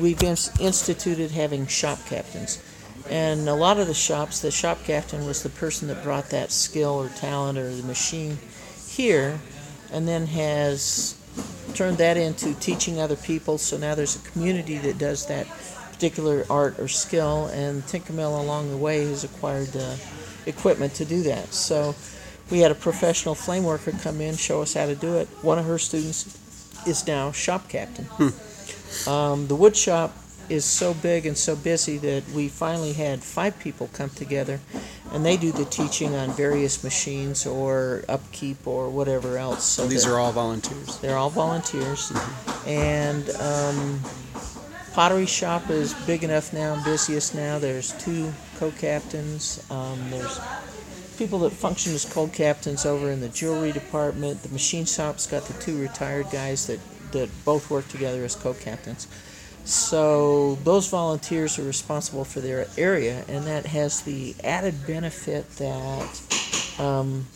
we've 0.00 0.22
ins- 0.22 0.58
instituted 0.58 1.32
having 1.32 1.66
shop 1.66 1.98
captains. 2.06 2.58
And 3.08 3.48
a 3.48 3.54
lot 3.54 3.78
of 3.78 3.86
the 3.86 3.94
shops, 3.94 4.40
the 4.40 4.50
shop 4.50 4.84
captain 4.84 5.26
was 5.26 5.42
the 5.42 5.48
person 5.48 5.88
that 5.88 6.02
brought 6.02 6.30
that 6.30 6.52
skill 6.52 7.00
or 7.00 7.08
talent 7.08 7.58
or 7.58 7.74
the 7.74 7.82
machine 7.82 8.38
here 8.88 9.40
and 9.92 10.06
then 10.06 10.26
has 10.26 11.16
turned 11.74 11.98
that 11.98 12.16
into 12.16 12.54
teaching 12.54 13.00
other 13.00 13.16
people. 13.16 13.58
So 13.58 13.76
now 13.76 13.94
there's 13.94 14.16
a 14.16 14.30
community 14.30 14.78
that 14.78 14.98
does 14.98 15.26
that 15.26 15.46
particular 15.92 16.44
art 16.48 16.78
or 16.78 16.88
skill, 16.88 17.46
and 17.52 17.86
Tinker 17.86 18.12
Mill 18.12 18.40
along 18.40 18.70
the 18.70 18.76
way 18.76 19.04
has 19.04 19.24
acquired 19.24 19.68
the 19.68 19.98
equipment 20.46 20.94
to 20.94 21.04
do 21.04 21.22
that. 21.24 21.52
So 21.52 21.94
we 22.50 22.60
had 22.60 22.70
a 22.70 22.74
professional 22.74 23.34
flame 23.34 23.64
worker 23.64 23.92
come 23.92 24.20
in, 24.20 24.36
show 24.36 24.62
us 24.62 24.74
how 24.74 24.86
to 24.86 24.94
do 24.94 25.16
it. 25.16 25.28
One 25.42 25.58
of 25.58 25.66
her 25.66 25.78
students 25.78 26.38
is 26.86 27.06
now 27.06 27.32
shop 27.32 27.68
captain. 27.68 28.06
Um, 29.06 29.46
the 29.46 29.54
wood 29.54 29.76
shop 29.76 30.14
is 30.50 30.64
so 30.64 30.92
big 30.94 31.26
and 31.26 31.38
so 31.38 31.54
busy 31.54 31.96
that 31.98 32.28
we 32.30 32.48
finally 32.48 32.92
had 32.92 33.22
five 33.22 33.58
people 33.60 33.88
come 33.92 34.10
together 34.10 34.60
and 35.12 35.24
they 35.24 35.36
do 35.36 35.52
the 35.52 35.64
teaching 35.66 36.14
on 36.14 36.30
various 36.32 36.82
machines 36.84 37.46
or 37.46 38.04
upkeep 38.08 38.66
or 38.66 38.90
whatever 38.90 39.38
else. 39.38 39.64
So 39.64 39.86
these 39.86 40.06
are 40.06 40.18
all 40.18 40.32
volunteers. 40.32 40.98
they're 40.98 41.16
all 41.16 41.30
volunteers. 41.30 42.12
And 42.66 43.28
um, 43.36 44.00
pottery 44.92 45.26
shop 45.26 45.70
is 45.70 45.94
big 46.06 46.24
enough 46.24 46.52
now, 46.52 46.82
busiest 46.84 47.34
now. 47.34 47.58
There's 47.58 47.92
two 48.04 48.32
co-captains. 48.58 49.64
Um, 49.70 49.98
there's 50.10 50.40
people 51.16 51.40
that 51.40 51.50
function 51.50 51.92
as 51.92 52.04
co-captains 52.04 52.86
over 52.86 53.10
in 53.10 53.20
the 53.20 53.28
jewelry 53.28 53.72
department. 53.72 54.42
The 54.42 54.48
machine 54.50 54.84
shop's 54.84 55.26
got 55.26 55.44
the 55.44 55.54
two 55.62 55.80
retired 55.80 56.26
guys 56.30 56.66
that, 56.66 56.80
that 57.12 57.28
both 57.44 57.70
work 57.70 57.88
together 57.88 58.24
as 58.24 58.36
co-captains. 58.36 59.08
So 59.64 60.56
those 60.64 60.88
volunteers 60.88 61.58
are 61.58 61.62
responsible 61.62 62.24
for 62.24 62.40
their 62.40 62.66
area, 62.76 63.24
and 63.28 63.44
that 63.46 63.66
has 63.66 64.02
the 64.02 64.34
added 64.42 64.86
benefit 64.86 65.48
that 65.56 66.80
um, 66.80 67.26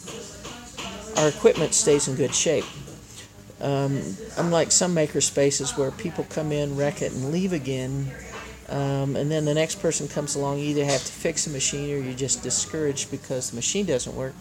our 1.16 1.28
equipment 1.28 1.74
stays 1.74 2.08
in 2.08 2.16
good 2.16 2.34
shape. 2.34 2.64
Um, 3.60 4.02
unlike 4.36 4.72
some 4.72 4.94
maker 4.94 5.20
spaces 5.20 5.76
where 5.76 5.90
people 5.92 6.26
come 6.28 6.50
in, 6.50 6.76
wreck 6.76 7.02
it, 7.02 7.12
and 7.12 7.30
leave 7.30 7.52
again, 7.52 8.10
um, 8.68 9.14
and 9.14 9.30
then 9.30 9.44
the 9.44 9.54
next 9.54 9.80
person 9.80 10.08
comes 10.08 10.34
along, 10.34 10.58
you 10.58 10.64
either 10.66 10.84
have 10.84 11.04
to 11.04 11.12
fix 11.12 11.44
the 11.44 11.50
machine 11.50 11.94
or 11.94 11.98
you're 11.98 12.14
just 12.14 12.42
discouraged 12.42 13.10
because 13.10 13.50
the 13.50 13.56
machine 13.56 13.86
doesn't 13.86 14.14
work. 14.14 14.34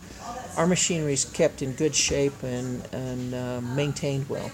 Our 0.57 0.65
machinery 0.65 1.13
is 1.13 1.25
kept 1.25 1.61
in 1.61 1.73
good 1.73 1.93
shape 1.93 2.41
and, 2.43 2.87
and 2.93 3.33
uh, 3.33 3.61
maintained 3.61 4.29
well, 4.29 4.51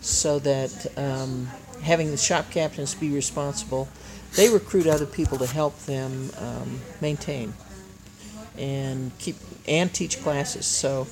so 0.00 0.38
that 0.40 0.86
um, 0.96 1.48
having 1.84 2.10
the 2.10 2.16
shop 2.16 2.50
captains 2.50 2.94
be 2.94 3.10
responsible, 3.10 3.88
they 4.36 4.48
recruit 4.50 4.86
other 4.86 5.06
people 5.06 5.38
to 5.38 5.46
help 5.46 5.78
them 5.80 6.30
um, 6.38 6.80
maintain 7.00 7.54
and 8.58 9.16
keep 9.18 9.36
and 9.68 9.92
teach 9.92 10.22
classes. 10.22 10.66
So 10.66 11.06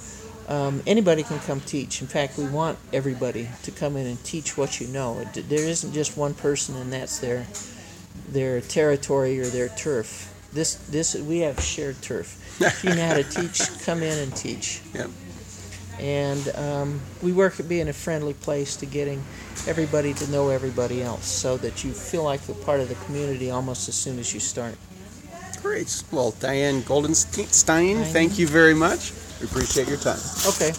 um, 0.48 0.82
anybody 0.86 1.22
can 1.22 1.38
come 1.40 1.60
teach. 1.60 2.00
In 2.02 2.08
fact, 2.08 2.36
we 2.36 2.46
want 2.46 2.78
everybody 2.92 3.48
to 3.62 3.70
come 3.70 3.96
in 3.96 4.06
and 4.06 4.22
teach 4.24 4.56
what 4.56 4.80
you 4.80 4.88
know. 4.88 5.20
It- 5.20 5.48
There 5.48 5.64
isn't 5.64 5.92
just 5.92 6.16
one 6.16 6.34
person, 6.34 6.76
and 6.76 6.92
that's 6.92 7.18
their 7.18 7.46
their 8.28 8.60
territory 8.60 9.40
or 9.40 9.46
their 9.46 9.68
turf. 9.70 10.28
This 10.52 10.74
this 10.90 11.14
we 11.14 11.40
have 11.40 11.60
shared 11.60 12.00
turf. 12.02 12.38
If 12.60 12.84
you 12.84 12.94
know 12.94 13.06
how 13.06 13.14
to 13.14 13.24
teach, 13.24 13.58
come 13.84 14.02
in 14.02 14.18
and 14.18 14.34
teach. 14.36 14.80
Yep. 14.94 15.10
And 15.98 16.48
um, 16.56 17.00
we 17.22 17.32
work 17.32 17.60
at 17.60 17.68
being 17.68 17.88
a 17.88 17.92
friendly 17.92 18.34
place 18.34 18.76
to 18.76 18.86
getting 18.86 19.22
everybody 19.66 20.14
to 20.14 20.30
know 20.30 20.48
everybody 20.48 21.02
else, 21.02 21.26
so 21.26 21.56
that 21.58 21.84
you 21.84 21.92
feel 21.92 22.24
like 22.24 22.46
you're 22.48 22.56
part 22.56 22.80
of 22.80 22.88
the 22.88 22.96
community 23.06 23.50
almost 23.50 23.88
as 23.88 23.94
soon 23.94 24.18
as 24.18 24.32
you 24.34 24.40
start. 24.40 24.74
Great. 25.62 26.02
Well, 26.10 26.32
Diane 26.40 26.82
Goldenstein, 26.82 27.66
Diane. 27.66 28.04
thank 28.12 28.38
you 28.38 28.48
very 28.48 28.74
much. 28.74 29.12
We 29.40 29.46
appreciate 29.46 29.88
your 29.88 29.98
time. 29.98 30.18
Okay. 30.46 30.72